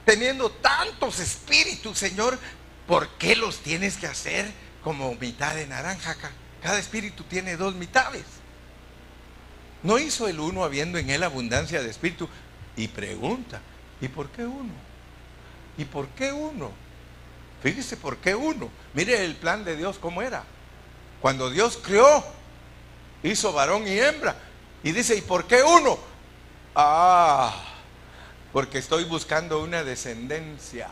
[0.06, 2.38] teniendo tantos espíritus, Señor?
[2.86, 4.50] ¿Por qué los tienes que hacer
[4.82, 6.16] como mitad de naranja?
[6.62, 8.24] Cada espíritu tiene dos mitades.
[9.84, 12.26] ¿No hizo el uno habiendo en él abundancia de espíritu?
[12.74, 13.60] Y pregunta,
[14.00, 14.72] ¿y por qué uno?
[15.76, 16.72] ¿Y por qué uno?
[17.62, 18.70] Fíjese por qué uno.
[18.94, 20.42] Mire el plan de Dios cómo era.
[21.20, 22.24] Cuando Dios creó,
[23.22, 24.34] hizo varón y hembra.
[24.82, 25.98] Y dice, ¿y por qué uno?
[26.74, 27.54] Ah,
[28.54, 30.88] porque estoy buscando una descendencia.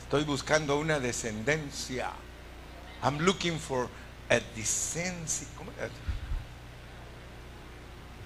[0.00, 2.10] Estoy buscando una descendencia.
[3.02, 3.88] I'm looking for
[4.30, 5.46] a descendencia.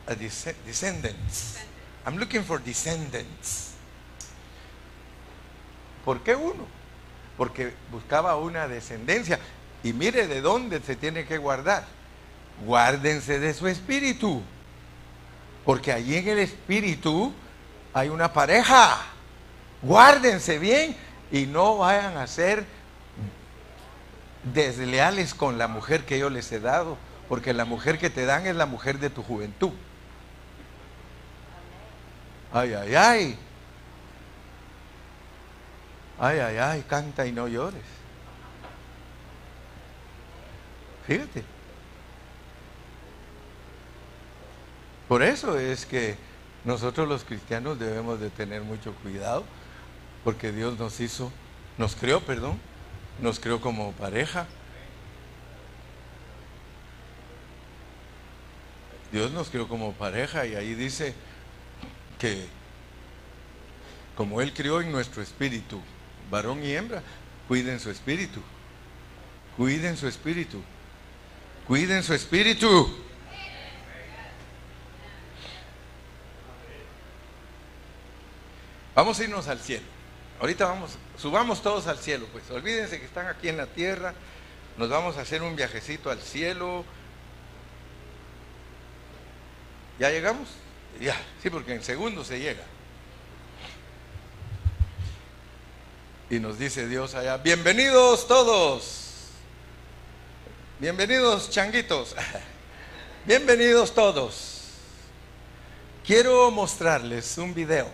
[0.07, 1.59] A descendants.
[2.05, 3.70] I'm looking for descendants.
[6.05, 6.66] ¿Por qué uno?
[7.36, 9.38] Porque buscaba una descendencia.
[9.84, 11.84] Y mire de dónde se tiene que guardar.
[12.64, 14.42] Guárdense de su espíritu.
[15.64, 17.32] Porque allí en el espíritu
[17.94, 19.00] hay una pareja.
[19.80, 20.96] Guárdense bien
[21.30, 22.64] y no vayan a ser
[24.53, 26.98] desleales con la mujer que yo les he dado.
[27.28, 29.70] Porque la mujer que te dan es la mujer de tu juventud.
[32.53, 33.38] Ay, ay, ay.
[36.18, 37.82] Ay, ay, ay, canta y no llores.
[41.07, 41.42] Fíjate.
[45.09, 46.16] Por eso es que
[46.64, 49.44] nosotros los cristianos debemos de tener mucho cuidado,
[50.24, 51.32] porque Dios nos hizo,
[51.76, 52.59] nos creó, perdón,
[53.20, 54.46] nos creó como pareja.
[59.11, 61.14] Dios nos creó como pareja y ahí dice,
[62.23, 62.47] que
[64.16, 65.81] como Él crió en nuestro espíritu,
[66.31, 67.03] varón y hembra,
[67.49, 68.41] cuiden su espíritu.
[69.57, 70.62] Cuiden su espíritu.
[71.66, 72.97] Cuiden su espíritu.
[78.95, 79.85] Vamos a irnos al cielo.
[80.39, 84.12] Ahorita vamos, subamos todos al cielo, pues olvídense que están aquí en la tierra,
[84.77, 86.85] nos vamos a hacer un viajecito al cielo.
[89.99, 90.49] ¿Ya llegamos?
[91.01, 92.62] Ya, sí, porque en segundos se llega.
[96.30, 99.03] Y nos dice Dios allá, bienvenidos todos.
[100.78, 102.16] Bienvenidos changuitos.
[103.26, 104.62] Bienvenidos todos.
[106.05, 107.88] Quiero mostrarles un video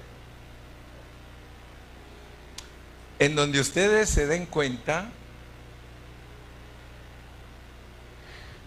[3.19, 5.11] en donde ustedes se den cuenta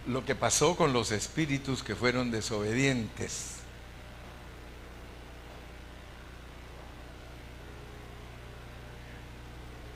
[0.06, 3.51] lo que pasó con los espíritus que fueron desobedientes.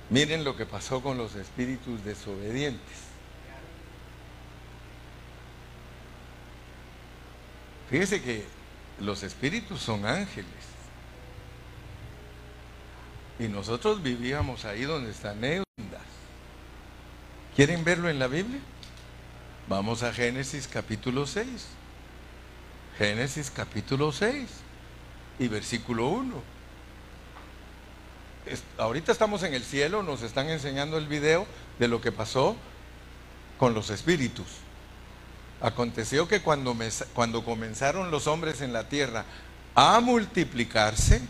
[0.08, 2.96] Miren lo que pasó con los espíritus desobedientes.
[7.90, 8.44] Fíjese que
[9.00, 10.46] los espíritus son ángeles.
[13.38, 15.66] Y nosotros vivíamos ahí donde están ellos.
[17.54, 18.60] ¿Quieren verlo en la Biblia?
[19.68, 21.46] Vamos a Génesis capítulo 6.
[22.98, 24.48] Génesis capítulo 6
[25.38, 26.55] y versículo 1
[28.78, 31.46] ahorita estamos en el cielo, nos están enseñando el video
[31.78, 32.56] de lo que pasó
[33.58, 34.46] con los espíritus.
[35.60, 36.76] Aconteció que cuando,
[37.14, 39.24] cuando comenzaron los hombres en la tierra
[39.74, 41.20] a multiplicarse,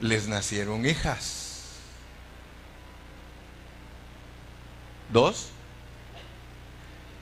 [0.00, 1.44] les nacieron hijas.
[5.12, 5.48] Dos,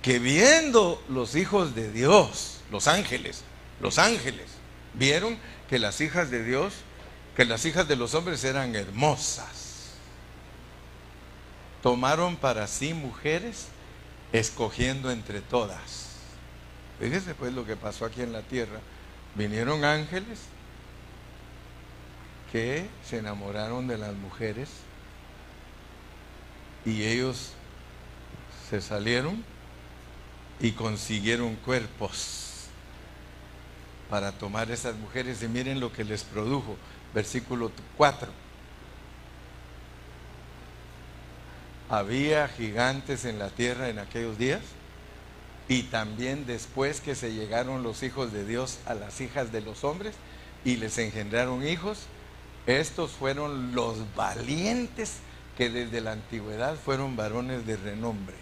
[0.02, 3.42] que viendo los hijos de Dios, los ángeles,
[3.80, 4.46] los ángeles,
[4.94, 5.38] vieron
[5.68, 6.74] que las hijas de Dios
[7.36, 9.92] que las hijas de los hombres eran hermosas.
[11.82, 13.68] Tomaron para sí mujeres
[14.32, 16.08] escogiendo entre todas.
[16.98, 18.78] Fíjese pues lo que pasó aquí en la tierra.
[19.34, 20.40] Vinieron ángeles
[22.52, 24.68] que se enamoraron de las mujeres
[26.84, 27.50] y ellos
[28.70, 29.44] se salieron
[30.60, 32.44] y consiguieron cuerpos
[34.08, 36.76] para tomar esas mujeres y miren lo que les produjo
[37.14, 38.28] versículo 4.
[41.88, 44.60] Había gigantes en la tierra en aquellos días
[45.68, 49.84] y también después que se llegaron los hijos de Dios a las hijas de los
[49.84, 50.14] hombres
[50.64, 52.06] y les engendraron hijos,
[52.66, 55.18] estos fueron los valientes
[55.56, 58.34] que desde la antigüedad fueron varones de renombre.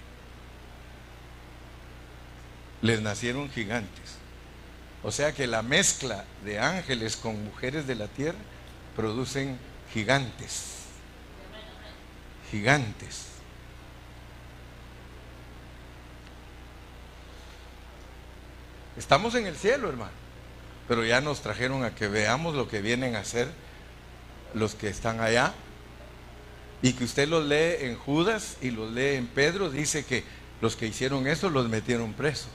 [2.81, 4.17] Les nacieron gigantes.
[5.03, 8.39] O sea que la mezcla de ángeles con mujeres de la tierra
[8.95, 9.59] producen
[9.93, 10.85] gigantes.
[12.51, 13.27] Gigantes.
[18.97, 20.13] Estamos en el cielo, hermano.
[20.89, 23.49] Pero ya nos trajeron a que veamos lo que vienen a hacer
[24.55, 25.55] los que están allá.
[26.83, 29.71] Y que usted los lee en Judas y los lee en Pedro.
[29.71, 30.25] Dice que
[30.61, 32.51] los que hicieron eso los metieron presos.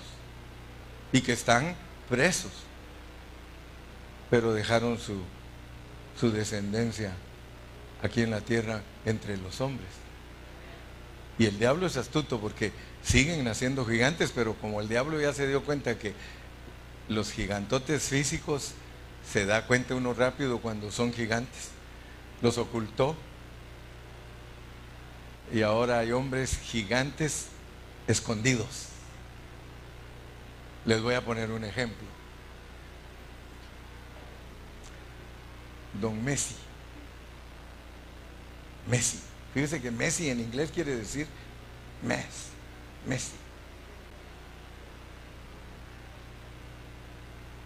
[1.11, 1.75] Y que están
[2.09, 2.51] presos.
[4.29, 5.23] Pero dejaron su
[6.19, 7.13] su descendencia
[8.01, 9.89] aquí en la tierra entre los hombres.
[11.39, 12.71] Y el diablo es astuto porque
[13.03, 16.13] siguen naciendo gigantes, pero como el diablo ya se dio cuenta que
[17.07, 18.73] los gigantotes físicos
[19.31, 21.69] se da cuenta uno rápido cuando son gigantes,
[22.41, 23.15] los ocultó.
[25.53, 27.47] Y ahora hay hombres gigantes
[28.07, 28.87] escondidos.
[30.85, 32.16] Les voy a poner un ejemplo.
[36.01, 36.55] Don Messi.
[38.87, 39.19] Messi.
[39.53, 41.27] Fíjese que Messi en inglés quiere decir
[42.03, 42.49] mes,
[43.05, 43.35] Messi.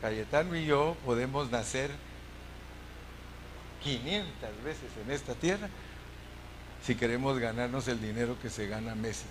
[0.01, 1.91] Cayetano y yo podemos nacer
[3.83, 5.69] 500 veces en esta tierra
[6.83, 9.25] si queremos ganarnos el dinero que se gana Messi.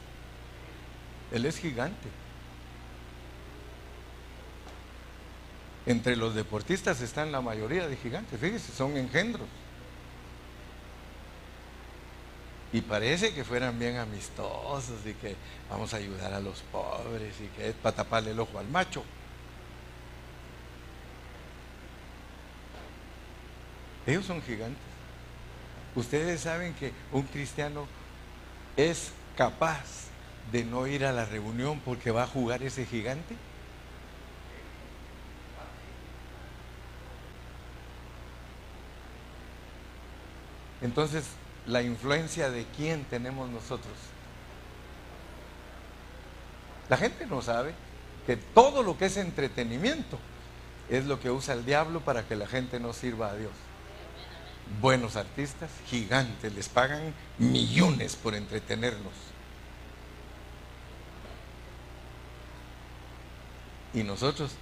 [1.32, 2.08] Él es gigante.
[5.86, 9.48] Entre los deportistas están la mayoría de gigantes, fíjense, son engendros.
[12.72, 15.34] Y parece que fueran bien amistosos y que
[15.68, 19.02] vamos a ayudar a los pobres y que es para taparle el ojo al macho.
[24.06, 24.82] Ellos son gigantes.
[25.96, 27.86] Ustedes saben que un cristiano
[28.76, 30.08] es capaz
[30.52, 33.34] de no ir a la reunión porque va a jugar ese gigante.
[40.82, 41.24] Entonces,
[41.66, 43.94] la influencia de quién tenemos nosotros.
[46.88, 47.74] La gente no sabe
[48.26, 50.18] que todo lo que es entretenimiento
[50.88, 53.52] es lo que usa el diablo para que la gente no sirva a Dios.
[54.80, 59.12] Buenos artistas, gigantes, les pagan millones por entretenerlos.
[63.92, 64.52] Y nosotros,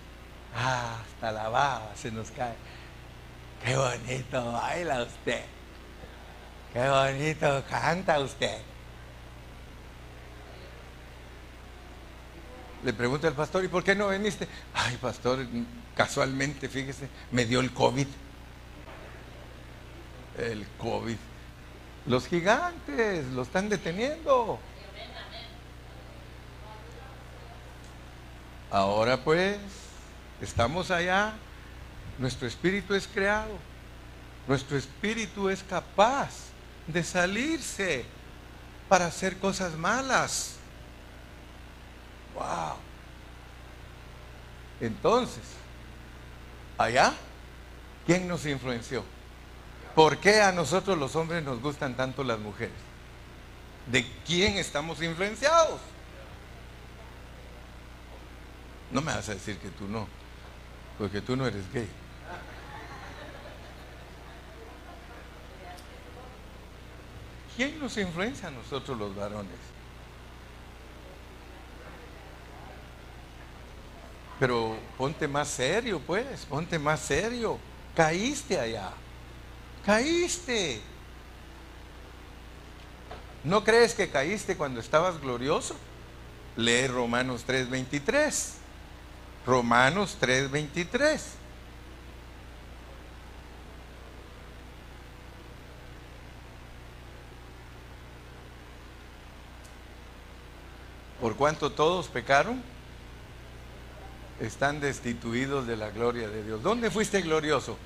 [0.54, 2.54] ah, hasta la baba se nos cae.
[3.64, 5.44] Qué bonito baila usted.
[6.72, 8.58] Qué bonito canta usted.
[12.84, 14.46] Le pregunta al pastor, ¿y por qué no viniste?
[14.74, 15.46] Ay, pastor,
[15.96, 18.06] casualmente, fíjese, me dio el COVID.
[20.38, 21.16] El COVID.
[22.06, 24.60] Los gigantes lo están deteniendo.
[28.70, 29.58] Ahora pues,
[30.40, 31.32] estamos allá,
[32.18, 33.56] nuestro espíritu es creado,
[34.46, 36.48] nuestro espíritu es capaz
[36.88, 38.04] de salirse
[38.88, 40.56] para hacer cosas malas.
[42.34, 42.76] Wow.
[44.80, 45.42] Entonces,
[46.76, 47.12] allá,
[48.06, 49.04] ¿quién nos influenció?
[49.94, 52.76] ¿Por qué a nosotros los hombres nos gustan tanto las mujeres?
[53.86, 55.80] ¿De quién estamos influenciados?
[58.90, 60.06] No me vas a decir que tú no,
[60.98, 61.88] porque tú no eres gay.
[67.58, 69.58] ¿Quién nos influencia a nosotros los varones?
[74.38, 77.58] Pero ponte más serio, pues, ponte más serio.
[77.96, 78.92] Caíste allá.
[79.84, 80.80] Caíste.
[83.42, 85.74] ¿No crees que caíste cuando estabas glorioso?
[86.54, 88.52] Lee Romanos 3:23.
[89.44, 91.37] Romanos 3:23.
[101.20, 102.62] Por cuanto todos pecaron,
[104.40, 106.62] están destituidos de la gloria de Dios.
[106.62, 107.76] ¿Dónde fuiste glorioso?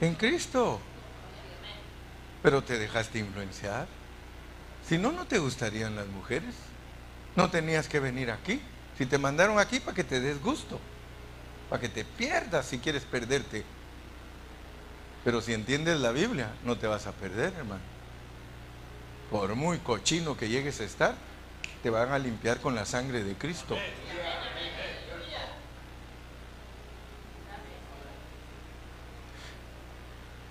[0.00, 0.80] En Cristo.
[2.42, 3.86] Pero te dejaste influenciar.
[4.88, 6.54] Si no, no te gustarían las mujeres.
[7.36, 8.60] No tenías que venir aquí.
[8.96, 10.80] Si te mandaron aquí para que te des gusto,
[11.68, 13.64] para que te pierdas si quieres perderte.
[15.24, 17.82] Pero si entiendes la Biblia, no te vas a perder, hermano.
[19.30, 21.14] Por muy cochino que llegues a estar,
[21.82, 23.76] te van a limpiar con la sangre de Cristo.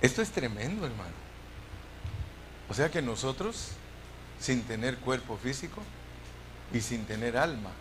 [0.02, 1.14] Esto es tremendo, hermano.
[2.70, 3.72] O sea que nosotros,
[4.40, 5.82] sin tener cuerpo físico
[6.74, 7.72] y sin tener alma,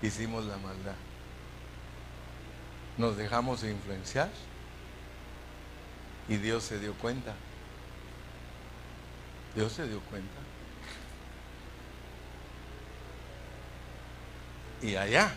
[0.00, 0.94] hicimos la maldad.
[2.96, 4.30] Nos dejamos influenciar
[6.28, 7.34] y Dios se dio cuenta.
[9.54, 10.43] Dios se dio cuenta.
[14.84, 15.32] Y allá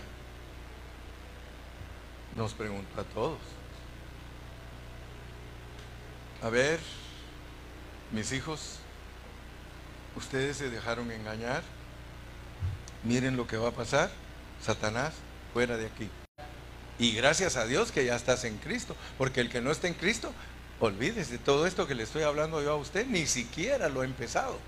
[2.36, 3.40] nos pregunta a todos.
[6.44, 6.82] A ver,
[8.12, 8.80] mis hijos,
[10.18, 11.64] ustedes se dejaron engañar.
[13.06, 14.12] Miren lo que va a pasar.
[14.62, 15.14] Satanás,
[15.54, 16.10] fuera de aquí.
[17.00, 18.98] Y gracias a Dios que ya estás en Cristo.
[19.18, 20.34] Porque el que no está en Cristo,
[20.82, 24.06] olvídese de todo esto que le estoy hablando yo a usted, ni siquiera lo ha
[24.06, 24.60] empezado.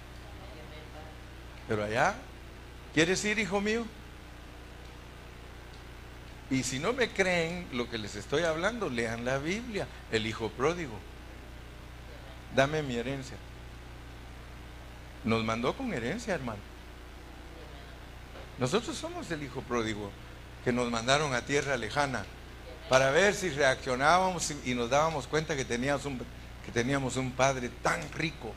[1.67, 2.15] Pero allá,
[2.93, 3.85] ¿quieres ir, hijo mío?
[6.51, 10.49] Y si no me creen lo que les estoy hablando, lean la Biblia, el hijo
[10.49, 10.97] pródigo.
[12.55, 13.37] Dame mi herencia.
[15.23, 16.59] Nos mandó con herencia, hermano.
[18.57, 20.11] Nosotros somos el hijo pródigo
[20.63, 22.25] que nos mandaron a tierra lejana
[22.89, 26.19] para ver si reaccionábamos y nos dábamos cuenta que teníamos un,
[26.65, 28.53] que teníamos un padre tan rico.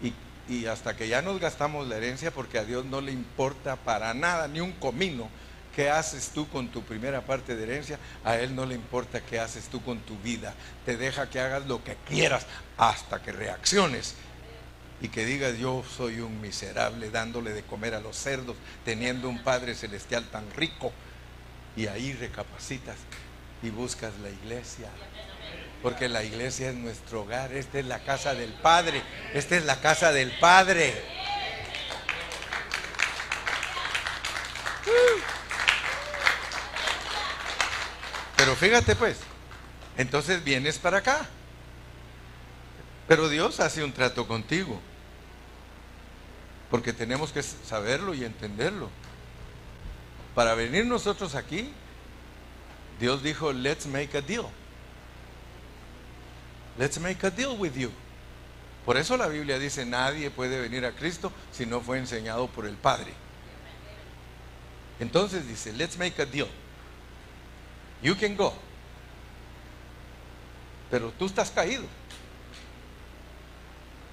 [0.00, 0.14] Y,
[0.52, 4.14] y hasta que ya nos gastamos la herencia porque a Dios no le importa para
[4.14, 5.28] nada, ni un comino
[5.74, 9.38] qué haces tú con tu primera parte de herencia, a Él no le importa qué
[9.40, 10.54] haces tú con tu vida.
[10.84, 12.46] Te deja que hagas lo que quieras
[12.76, 14.14] hasta que reacciones
[15.00, 19.42] y que digas yo soy un miserable dándole de comer a los cerdos, teniendo un
[19.42, 20.92] Padre Celestial tan rico.
[21.76, 22.96] Y ahí recapacitas
[23.62, 24.88] y buscas la iglesia.
[25.82, 29.02] Porque la iglesia es nuestro hogar, esta es la casa del Padre,
[29.34, 30.94] esta es la casa del Padre.
[38.44, 39.16] Pero fíjate pues,
[39.96, 41.26] entonces vienes para acá.
[43.08, 44.82] Pero Dios hace un trato contigo.
[46.70, 48.90] Porque tenemos que saberlo y entenderlo.
[50.34, 51.72] Para venir nosotros aquí,
[53.00, 54.44] Dios dijo, let's make a deal.
[56.76, 57.90] let's make a deal with you.
[58.84, 62.66] Por eso la Biblia dice, nadie puede venir a Cristo si no fue enseñado por
[62.66, 63.14] el Padre.
[65.00, 66.50] Entonces dice, let's make a deal.
[68.04, 68.52] You can go.
[70.90, 71.84] Pero tú estás caído.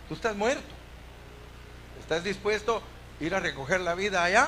[0.08, 0.64] Tú estás muerto.
[2.00, 2.82] ¿Estás dispuesto
[3.20, 4.48] a ir a recoger la vida allá?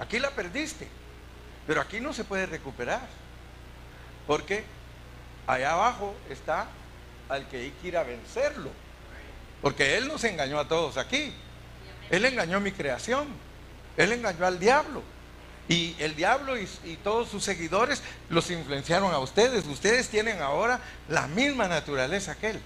[0.00, 0.88] Aquí la perdiste.
[1.68, 3.06] Pero aquí no se puede recuperar.
[4.26, 4.64] Porque
[5.46, 6.66] allá abajo está
[7.28, 8.70] al que hay que vencerlo.
[9.62, 11.32] Porque Él nos engañó a todos aquí.
[12.10, 13.28] Él engañó a mi creación.
[13.96, 15.02] Él engañó al diablo.
[15.68, 16.66] Y el diablo y,
[17.02, 19.66] todos sus seguidores los influenciaron a ustedes.
[19.66, 22.60] Ustedes tienen ahora la misma naturaleza que Él.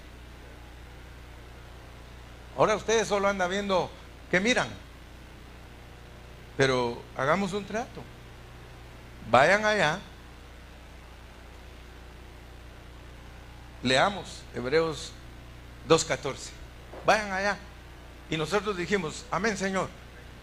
[2.57, 3.89] Ahora ustedes solo andan viendo
[4.29, 4.67] que miran.
[6.57, 8.03] Pero hagamos un trato.
[9.31, 9.99] Vayan allá.
[13.81, 15.11] Leamos Hebreos
[15.87, 16.35] 2.14.
[17.03, 17.57] Vayan allá.
[18.29, 19.89] Y nosotros dijimos, amén Señor,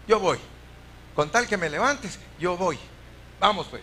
[0.07, 0.39] yo voy.
[1.19, 2.79] Con tal que me levantes, yo voy.
[3.41, 3.81] Vamos pues.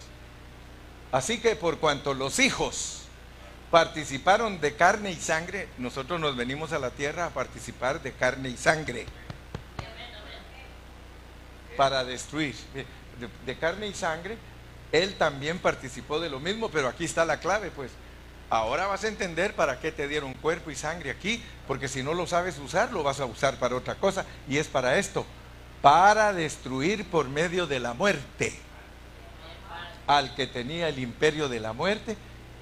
[1.12, 3.02] Así que por cuanto los hijos
[3.70, 8.48] participaron de carne y sangre, nosotros nos venimos a la tierra a participar de carne
[8.48, 9.04] y sangre.
[11.76, 12.56] Para destruir.
[13.44, 14.38] De, carne y sangre,
[14.90, 17.90] él también participó de lo mismo, pero aquí está la clave, pues.
[18.48, 22.14] Ahora vas a entender para qué te dieron cuerpo y sangre aquí, porque si no
[22.14, 25.26] lo sabes usar, lo vas a usar para otra cosa, y es para esto,
[25.82, 28.58] para destruir por medio de la muerte
[30.06, 32.16] al que tenía el imperio de la muerte,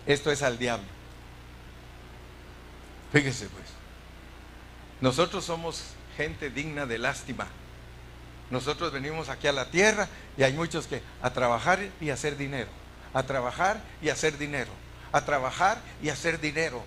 [0.07, 0.87] esto es al diablo.
[3.13, 3.65] Fíjese pues,
[5.01, 5.85] nosotros somos
[6.17, 7.47] gente digna de lástima.
[8.51, 12.69] Nosotros venimos aquí a la tierra y hay muchos que a trabajar y hacer dinero,
[13.13, 14.71] a trabajar y hacer dinero,
[15.13, 16.85] a trabajar y hacer dinero.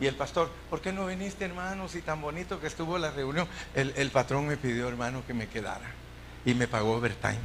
[0.00, 1.86] Y el pastor, ¿por qué no viniste hermano?
[1.88, 3.46] Si tan bonito que estuvo la reunión.
[3.74, 5.90] El, el patrón me pidió hermano que me quedara
[6.44, 7.38] y me pagó overtime.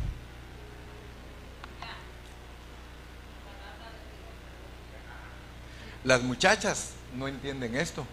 [6.06, 8.06] Las muchachas no entienden esto.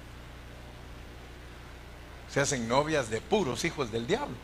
[2.28, 4.34] Se hacen novias de puros hijos del diablo.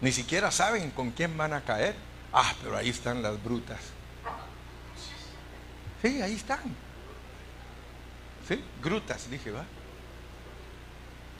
[0.00, 1.96] Ni siquiera saben con quién van a caer.
[2.32, 3.80] Ah, pero ahí están las brutas.
[6.00, 6.85] Sí, ahí están.
[8.46, 8.62] ¿Sí?
[8.82, 9.64] Grutas, dije, ¿va?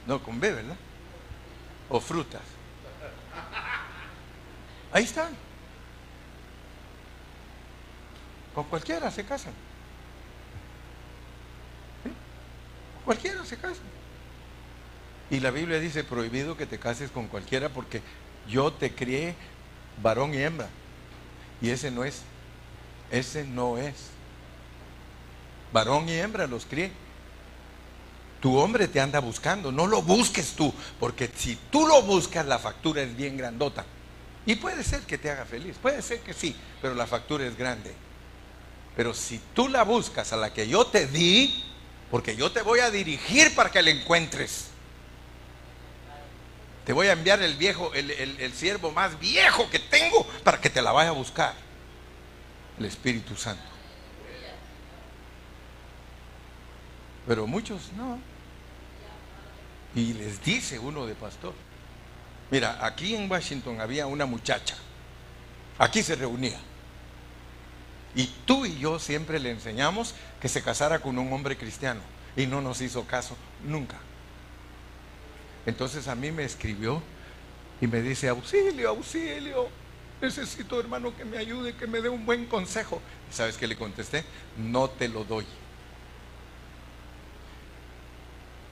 [0.06, 0.76] No, con B, ¿verdad?
[1.88, 2.42] O frutas.
[4.92, 5.34] Ahí están.
[8.54, 9.52] Con cualquiera se casan.
[13.04, 13.80] Cualquiera se casa.
[15.30, 18.02] Y la Biblia dice prohibido que te cases con cualquiera porque
[18.48, 19.34] yo te crié
[20.02, 20.68] varón y hembra.
[21.60, 22.22] Y ese no es.
[23.10, 24.15] Ese no es.
[25.72, 26.90] Varón y hembra los crié.
[28.40, 29.72] Tu hombre te anda buscando.
[29.72, 30.72] No lo busques tú.
[31.00, 33.84] Porque si tú lo buscas, la factura es bien grandota.
[34.44, 35.76] Y puede ser que te haga feliz.
[35.80, 36.54] Puede ser que sí.
[36.80, 37.94] Pero la factura es grande.
[38.96, 41.64] Pero si tú la buscas a la que yo te di,
[42.10, 44.68] porque yo te voy a dirigir para que le encuentres.
[46.84, 50.80] Te voy a enviar el viejo, el, siervo más viejo que tengo para que te
[50.80, 51.54] la vaya a buscar.
[52.78, 53.75] El Espíritu Santo.
[57.26, 58.18] Pero muchos no.
[59.94, 61.54] Y les dice uno de pastor.
[62.50, 64.76] Mira, aquí en Washington había una muchacha.
[65.78, 66.58] Aquí se reunía.
[68.14, 72.00] Y tú y yo siempre le enseñamos que se casara con un hombre cristiano.
[72.36, 73.96] Y no nos hizo caso nunca.
[75.66, 77.02] Entonces a mí me escribió
[77.80, 79.68] y me dice, auxilio, auxilio.
[80.20, 83.02] Necesito, hermano, que me ayude, que me dé un buen consejo.
[83.30, 84.24] ¿Y sabes qué le contesté?
[84.56, 85.44] No te lo doy.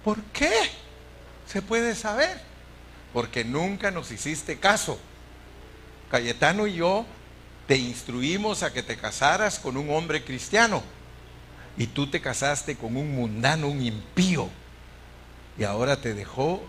[0.05, 0.53] ¿Por qué?
[1.47, 2.41] Se puede saber.
[3.13, 4.99] Porque nunca nos hiciste caso.
[6.11, 7.07] Cayetano y yo
[7.67, 10.83] te instruimos a que te casaras con un hombre cristiano
[11.77, 14.49] y tú te casaste con un mundano, un impío,
[15.59, 16.63] y ahora te dejó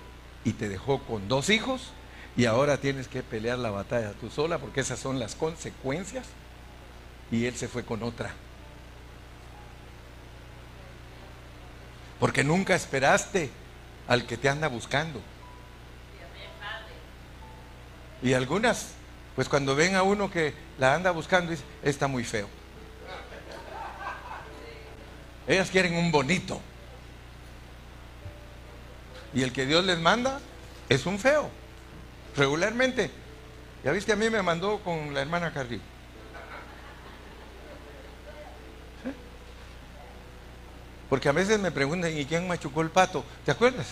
[0.44, 1.92] y te dejó con dos hijos
[2.38, 6.26] y ahora tienes que pelear la batalla tú sola porque esas son las consecuencias
[7.32, 8.34] y él se fue con otra.
[12.20, 13.50] Porque nunca esperaste
[14.08, 15.22] al que te anda buscando.
[18.22, 18.96] Y algunas
[19.36, 22.48] pues cuando ven a uno que la anda buscando, dice, está muy feo.
[25.46, 26.60] Ellas quieren un bonito.
[29.34, 30.40] Y el que Dios les manda
[30.88, 31.50] es un feo.
[32.38, 33.12] Regularmente.
[33.84, 35.84] Ya viste, a mí me mandó con la hermana Carrillo.
[41.10, 43.24] Porque a veces me preguntan, ¿y quién machucó el pato?
[43.46, 43.88] ¿Te acuerdas?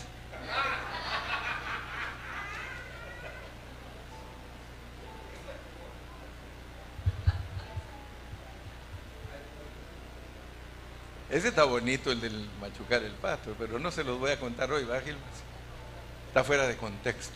[11.30, 14.72] Ese está bonito, el del machucar el pato, pero no se los voy a contar
[14.72, 15.24] hoy, ¿va, Gilmas?
[16.28, 17.34] Está fuera de contexto.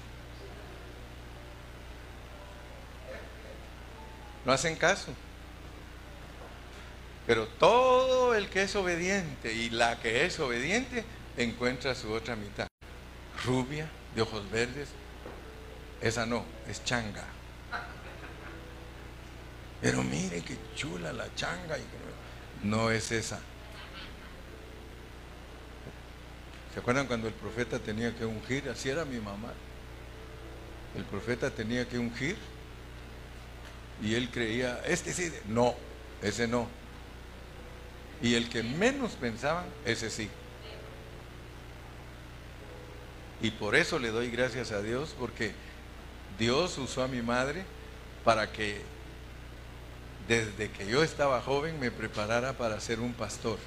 [4.45, 5.11] No hacen caso.
[7.27, 11.03] Pero todo el que es obediente y la que es obediente
[11.35, 12.67] encuentra su otra mitad.
[13.45, 14.87] Rubia, de ojos verdes.
[16.01, 17.25] Esa no, es changa.
[19.81, 21.77] Pero mire qué chula la changa.
[22.63, 23.39] No es esa.
[26.73, 28.69] ¿Se acuerdan cuando el profeta tenía que ungir?
[28.69, 29.51] Así era mi mamá.
[30.95, 32.37] El profeta tenía que ungir
[34.01, 35.75] y él creía, este sí, no,
[36.21, 36.67] ese no.
[38.22, 40.30] Y el que menos pensaba, ese sí.
[43.41, 45.53] Y por eso le doy gracias a Dios, porque
[46.39, 47.64] Dios usó a mi madre
[48.23, 48.81] para que
[50.27, 53.60] desde que yo estaba joven me preparara para ser un pastor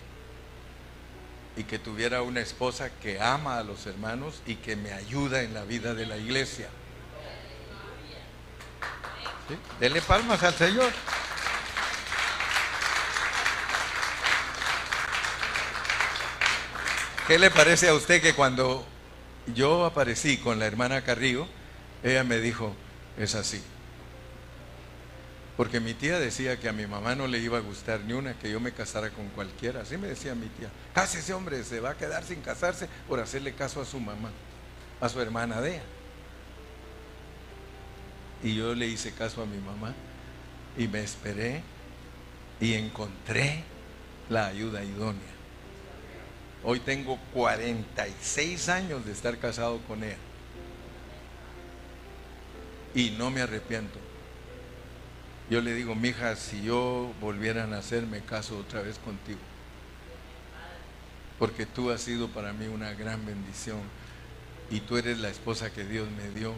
[1.57, 5.55] y que tuviera una esposa que ama a los hermanos y que me ayuda en
[5.55, 6.69] la vida de la iglesia.
[9.81, 10.93] Dele palmas al Señor.
[17.27, 18.85] ¿Qué le parece a usted que cuando
[19.55, 21.47] yo aparecí con la hermana Carrillo,
[22.03, 22.75] ella me dijo,
[23.19, 23.63] es así?
[25.57, 28.33] Porque mi tía decía que a mi mamá no le iba a gustar ni una,
[28.33, 29.83] que yo me casara con cualquiera.
[29.83, 30.71] Así me decía mi tía.
[30.95, 34.31] Casi ese hombre, se va a quedar sin casarse por hacerle caso a su mamá,
[35.01, 35.83] a su hermana de ella.
[38.43, 39.95] Y yo le hice caso a mi mamá
[40.79, 41.63] y me esperé
[42.59, 43.63] y encontré
[44.31, 45.40] la ayuda idónea.
[46.63, 50.19] Hoy tengo 46 años de estar casado con ella.
[52.95, 53.99] Y no me arrepiento.
[55.49, 59.39] Yo le digo, mija, si yo volviera a nacer, me caso otra vez contigo.
[61.39, 63.81] Porque tú has sido para mí una gran bendición.
[64.71, 66.55] Y tú eres la esposa que Dios me dio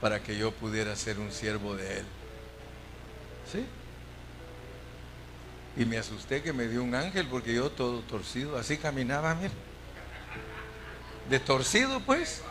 [0.00, 2.04] para que yo pudiera ser un siervo de Él.
[3.50, 3.64] ¿Sí?
[5.80, 9.54] Y me asusté que me dio un ángel porque yo todo torcido, así caminaba, mira.
[11.30, 12.42] De torcido, pues.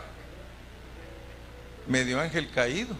[1.86, 2.96] Me dio ángel caído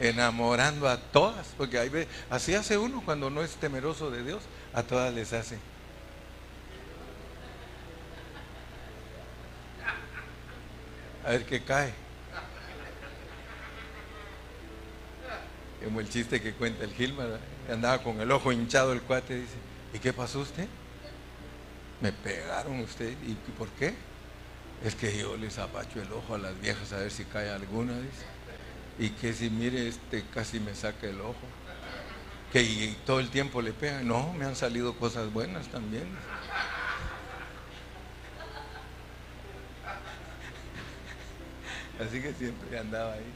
[0.00, 4.42] enamorando a todas, porque así hace uno cuando no es temeroso de Dios,
[4.72, 5.58] a todas les hace.
[11.26, 12.07] A ver qué cae.
[15.84, 17.38] Como el chiste que cuenta el Gilmar,
[17.70, 19.54] andaba con el ojo hinchado el cuate, dice,
[19.94, 20.66] ¿y qué pasó usted?
[22.00, 23.94] Me pegaron usted, ¿y por qué?
[24.84, 27.94] Es que yo les apacho el ojo a las viejas a ver si cae alguna,
[27.94, 28.38] dice
[28.98, 31.36] y que si mire, este casi me saca el ojo.
[32.52, 34.02] Que todo el tiempo le pega.
[34.02, 36.04] No, me han salido cosas buenas también.
[42.00, 43.32] Así que siempre andaba ahí.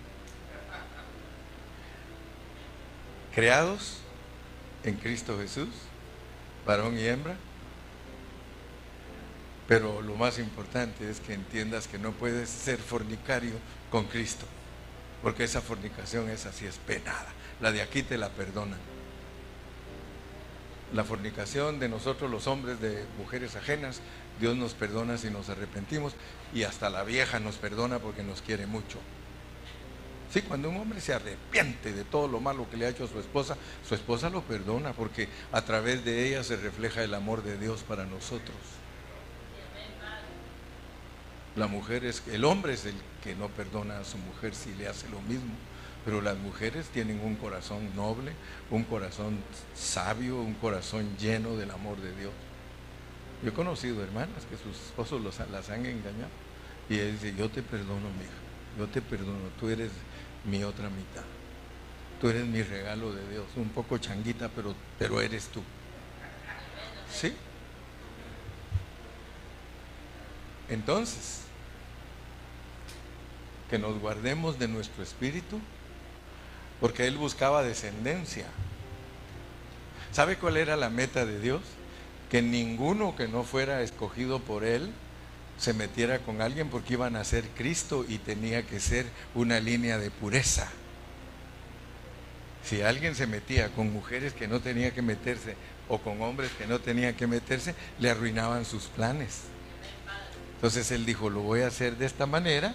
[3.34, 3.98] Creados
[4.84, 5.68] en Cristo Jesús,
[6.66, 7.36] varón y hembra.
[9.68, 13.54] Pero lo más importante es que entiendas que no puedes ser fornicario
[13.90, 14.46] con Cristo
[15.22, 17.28] porque esa fornicación es así, es penada.
[17.60, 18.78] La de aquí te la perdonan.
[20.92, 24.00] La fornicación de nosotros los hombres de mujeres ajenas,
[24.40, 26.12] Dios nos perdona si nos arrepentimos
[26.52, 28.98] y hasta la vieja nos perdona porque nos quiere mucho.
[30.32, 33.08] Sí, cuando un hombre se arrepiente de todo lo malo que le ha hecho a
[33.08, 33.54] su esposa,
[33.86, 37.82] su esposa lo perdona porque a través de ella se refleja el amor de Dios
[37.82, 38.56] para nosotros.
[41.54, 44.88] La mujer es, el hombre es el que no perdona a su mujer si le
[44.88, 45.52] hace lo mismo.
[46.02, 48.32] Pero las mujeres tienen un corazón noble,
[48.70, 49.38] un corazón
[49.74, 52.32] sabio, un corazón lleno del amor de Dios.
[53.42, 56.30] Yo he conocido hermanas que sus esposos las han engañado.
[56.88, 59.90] Y ella dice, yo te perdono, mi hija, yo te perdono, tú eres
[60.44, 61.24] mi otra mitad.
[62.20, 63.46] Tú eres mi regalo de Dios.
[63.56, 65.62] Un poco changuita, pero, pero eres tú.
[67.12, 67.34] ¿Sí?
[70.68, 71.40] Entonces,
[73.68, 75.58] que nos guardemos de nuestro espíritu,
[76.80, 78.46] porque Él buscaba descendencia.
[80.12, 81.62] ¿Sabe cuál era la meta de Dios?
[82.30, 84.92] Que ninguno que no fuera escogido por Él
[85.62, 89.96] se metiera con alguien porque iban a ser Cristo y tenía que ser una línea
[89.96, 90.68] de pureza.
[92.64, 95.54] Si alguien se metía con mujeres que no tenía que meterse
[95.88, 99.42] o con hombres que no tenían que meterse, le arruinaban sus planes.
[100.56, 102.74] Entonces él dijo, lo voy a hacer de esta manera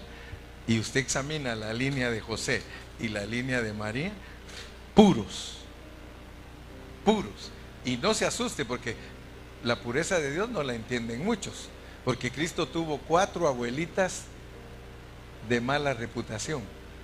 [0.66, 2.62] y usted examina la línea de José
[2.98, 4.12] y la línea de María,
[4.94, 5.58] puros,
[7.04, 7.50] puros.
[7.84, 8.96] Y no se asuste porque
[9.62, 11.68] la pureza de Dios no la entienden muchos,
[12.08, 14.22] porque Cristo tuvo cuatro abuelitas
[15.46, 16.62] de mala reputación,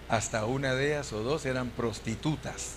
[0.08, 2.76] hasta una de ellas o dos eran prostitutas.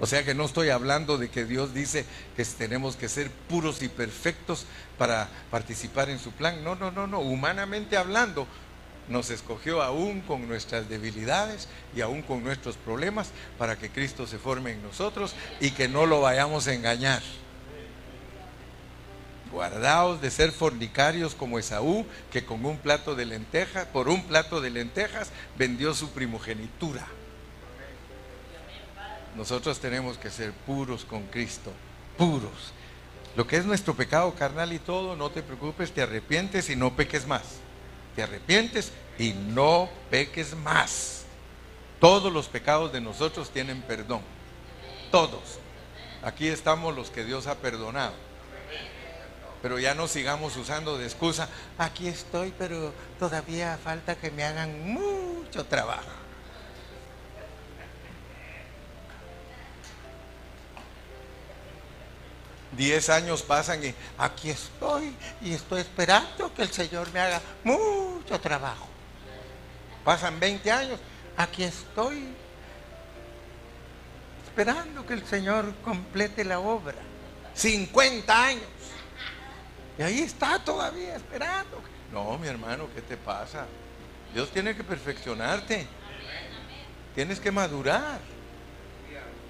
[0.00, 3.82] O sea que no estoy hablando de que Dios dice que tenemos que ser puros
[3.82, 4.64] y perfectos
[4.96, 6.64] para participar en su plan.
[6.64, 7.20] No, no, no, no.
[7.20, 8.46] Humanamente hablando,
[9.10, 14.38] nos escogió aún con nuestras debilidades y aún con nuestros problemas para que Cristo se
[14.38, 17.20] forme en nosotros y que no lo vayamos a engañar.
[19.50, 24.60] Guardaos de ser fornicarios como Esaú, que con un plato de lentejas, por un plato
[24.60, 27.06] de lentejas, vendió su primogenitura.
[29.36, 31.70] Nosotros tenemos que ser puros con Cristo,
[32.16, 32.72] puros.
[33.36, 36.96] Lo que es nuestro pecado carnal y todo, no te preocupes, te arrepientes y no
[36.96, 37.42] peques más.
[38.14, 41.24] Te arrepientes y no peques más.
[42.00, 44.22] Todos los pecados de nosotros tienen perdón.
[45.10, 45.60] Todos.
[46.22, 48.14] Aquí estamos los que Dios ha perdonado.
[49.66, 54.92] Pero ya no sigamos usando de excusa, aquí estoy, pero todavía falta que me hagan
[54.92, 56.06] mucho trabajo.
[62.70, 68.38] Diez años pasan y aquí estoy y estoy esperando que el Señor me haga mucho
[68.40, 68.86] trabajo.
[70.04, 71.00] Pasan 20 años,
[71.36, 72.28] aquí estoy
[74.46, 76.94] esperando que el Señor complete la obra.
[77.54, 78.75] 50 años.
[79.98, 81.80] Y ahí está todavía esperando.
[82.12, 83.66] No, mi hermano, ¿qué te pasa?
[84.34, 85.86] Dios tiene que perfeccionarte.
[87.14, 88.20] Tienes que madurar.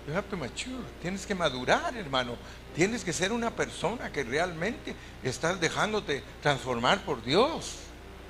[0.07, 0.85] You have to mature.
[1.03, 2.37] Tienes que madurar, hermano.
[2.77, 4.95] Tienes que ser una persona que realmente
[5.25, 7.79] estás dejándote transformar por Dios.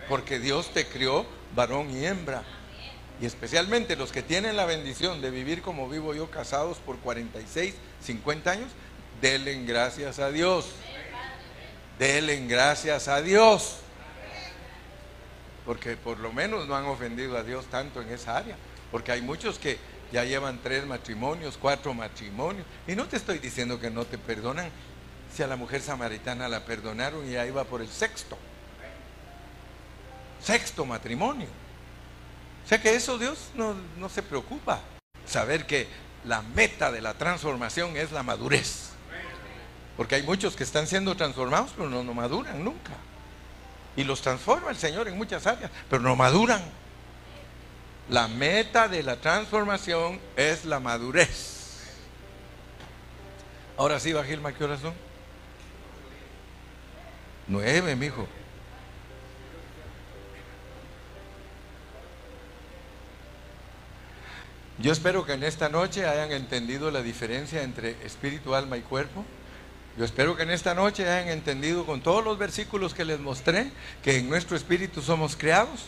[0.08, 2.42] Porque Dios te crió varón y hembra.
[3.20, 7.74] Y especialmente los que tienen la bendición de vivir como vivo yo, casados por 46,
[8.02, 8.68] 50 años,
[9.20, 10.66] denle gracias a Dios.
[11.98, 13.78] Denle gracias a Dios.
[15.64, 18.56] Porque por lo menos no han ofendido a Dios tanto en esa área.
[18.90, 19.78] Porque hay muchos que
[20.12, 22.66] ya llevan tres matrimonios, cuatro matrimonios.
[22.86, 24.70] Y no te estoy diciendo que no te perdonan.
[25.34, 28.38] Si a la mujer samaritana la perdonaron y ya iba por el sexto.
[30.40, 31.48] Sexto matrimonio.
[32.64, 34.80] O sea que eso Dios no, no se preocupa.
[35.26, 35.88] Saber que
[36.24, 38.90] la meta de la transformación es la madurez.
[39.96, 42.92] Porque hay muchos que están siendo transformados, pero no, no maduran nunca.
[43.96, 46.62] Y los transforma el Señor en muchas áreas, pero no maduran.
[48.10, 51.56] La meta de la transformación es la madurez.
[53.76, 54.94] Ahora sí, Bajilma, ¿qué horas son?
[57.48, 58.26] Nueve, mijo.
[64.78, 69.24] Yo espero que en esta noche hayan entendido la diferencia entre espíritu, alma y cuerpo.
[69.96, 73.70] Yo espero que en esta noche hayan entendido con todos los versículos que les mostré
[74.02, 75.86] que en nuestro espíritu somos creados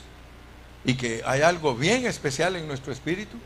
[0.85, 3.37] y que hay algo bien especial en nuestro espíritu,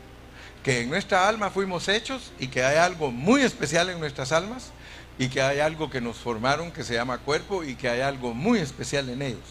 [0.63, 4.71] que en nuestra alma fuimos hechos y que hay algo muy especial en nuestras almas
[5.19, 8.33] y que hay algo que nos formaron que se llama cuerpo y que hay algo
[8.33, 9.43] muy especial en ellos.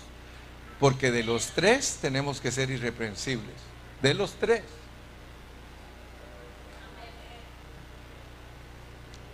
[0.80, 3.54] Porque de los tres tenemos que ser irreprensibles.
[4.00, 4.62] De los tres.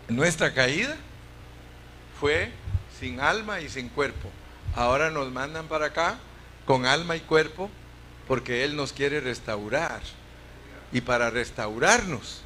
[0.09, 0.96] Nuestra caída
[2.19, 2.51] fue
[2.99, 4.31] sin alma y sin cuerpo.
[4.74, 6.19] Ahora nos mandan para acá
[6.66, 7.70] con alma y cuerpo
[8.27, 10.01] porque Él nos quiere restaurar.
[10.93, 12.43] Y para restaurarnos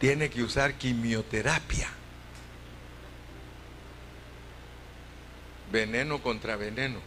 [0.00, 1.88] tiene que usar quimioterapia.
[5.70, 7.00] Veneno contra veneno.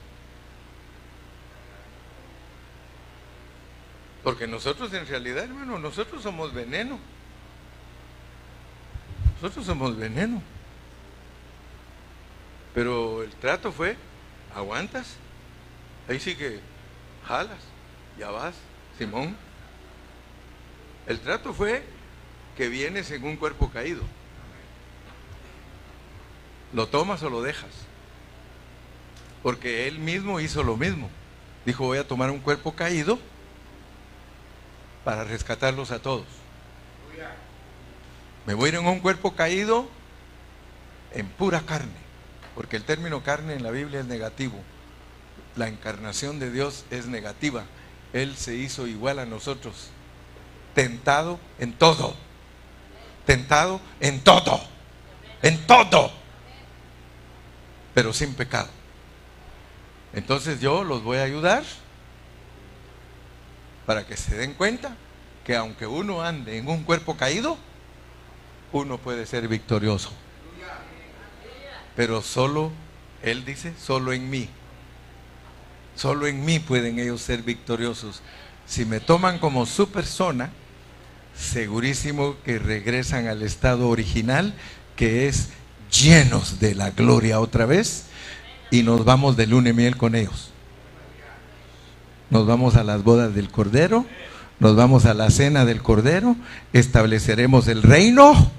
[4.24, 7.00] Porque nosotros en realidad, hermano, nosotros somos veneno.
[9.36, 10.42] Nosotros somos veneno.
[12.74, 13.98] Pero el trato fue,
[14.56, 15.16] aguantas,
[16.08, 16.60] ahí sí que
[17.28, 17.60] jalas,
[18.18, 18.56] ya vas,
[18.98, 19.36] Simón.
[21.08, 21.84] El trato fue
[22.56, 24.04] que vienes en un cuerpo caído.
[26.74, 27.72] ¿Lo tomas o lo dejas?
[29.44, 31.10] Porque él mismo hizo lo mismo.
[31.66, 33.20] Dijo, voy a tomar un cuerpo caído
[35.04, 36.26] para rescatarlos a todos.
[38.46, 39.88] Me voy en un cuerpo caído
[41.14, 42.01] en pura carne
[42.56, 44.58] porque el término carne en la Biblia es negativo.
[45.56, 47.66] La encarnación de Dios es negativa.
[48.14, 49.90] Él se hizo igual a nosotros,
[50.74, 52.16] tentado en todo,
[53.26, 54.62] tentado en todo.
[55.42, 56.12] en todo,
[57.94, 58.70] pero sin pecado.
[60.14, 61.64] Entonces yo los voy a ayudar
[63.86, 64.96] para que se den cuenta
[65.46, 67.58] que aunque uno ande en un cuerpo caído,
[68.72, 70.12] uno puede ser victorioso.
[71.96, 72.72] Pero solo,
[73.24, 74.50] Él dice, solo en mí.
[75.96, 78.22] Solo en mí pueden ellos ser victoriosos.
[78.66, 80.52] Si me toman como su persona,
[81.36, 84.54] segurísimo que regresan al estado original,
[84.96, 85.50] que es
[85.92, 88.06] llenos de la gloria otra vez,
[88.70, 90.52] y nos vamos de luna y miel con ellos.
[92.30, 94.06] Nos vamos a las bodas del Cordero,
[94.60, 96.38] nos vamos a la cena del Cordero,
[96.72, 98.52] estableceremos el reino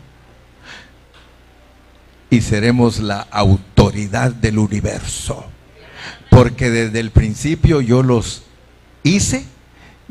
[2.33, 5.45] y seremos la autoridad del universo.
[6.31, 8.45] Porque desde el principio yo los
[9.03, 9.45] hice,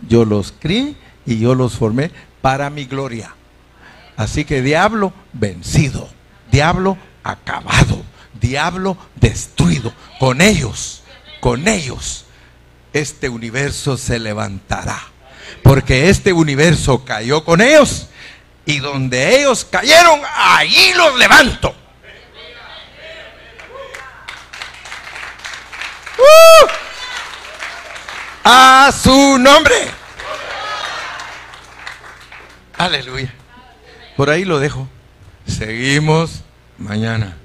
[0.07, 0.95] yo los crié
[1.25, 2.11] y yo los formé
[2.43, 3.33] para mi gloria.
[4.17, 6.09] Así que diablo vencido,
[6.51, 8.03] diablo acabado,
[8.39, 9.91] diablo destruido.
[10.19, 11.01] Con ellos,
[11.39, 12.25] con ellos,
[12.93, 15.01] este universo se levantará.
[15.63, 18.09] Porque este universo cayó con ellos
[18.67, 21.80] y donde ellos cayeron, allí los levanto.
[26.17, 26.67] ¡Uh!
[28.43, 29.75] A su nombre.
[32.77, 33.33] Aleluya.
[34.17, 34.87] Por ahí lo dejo.
[35.47, 36.43] Seguimos
[36.77, 37.37] mañana.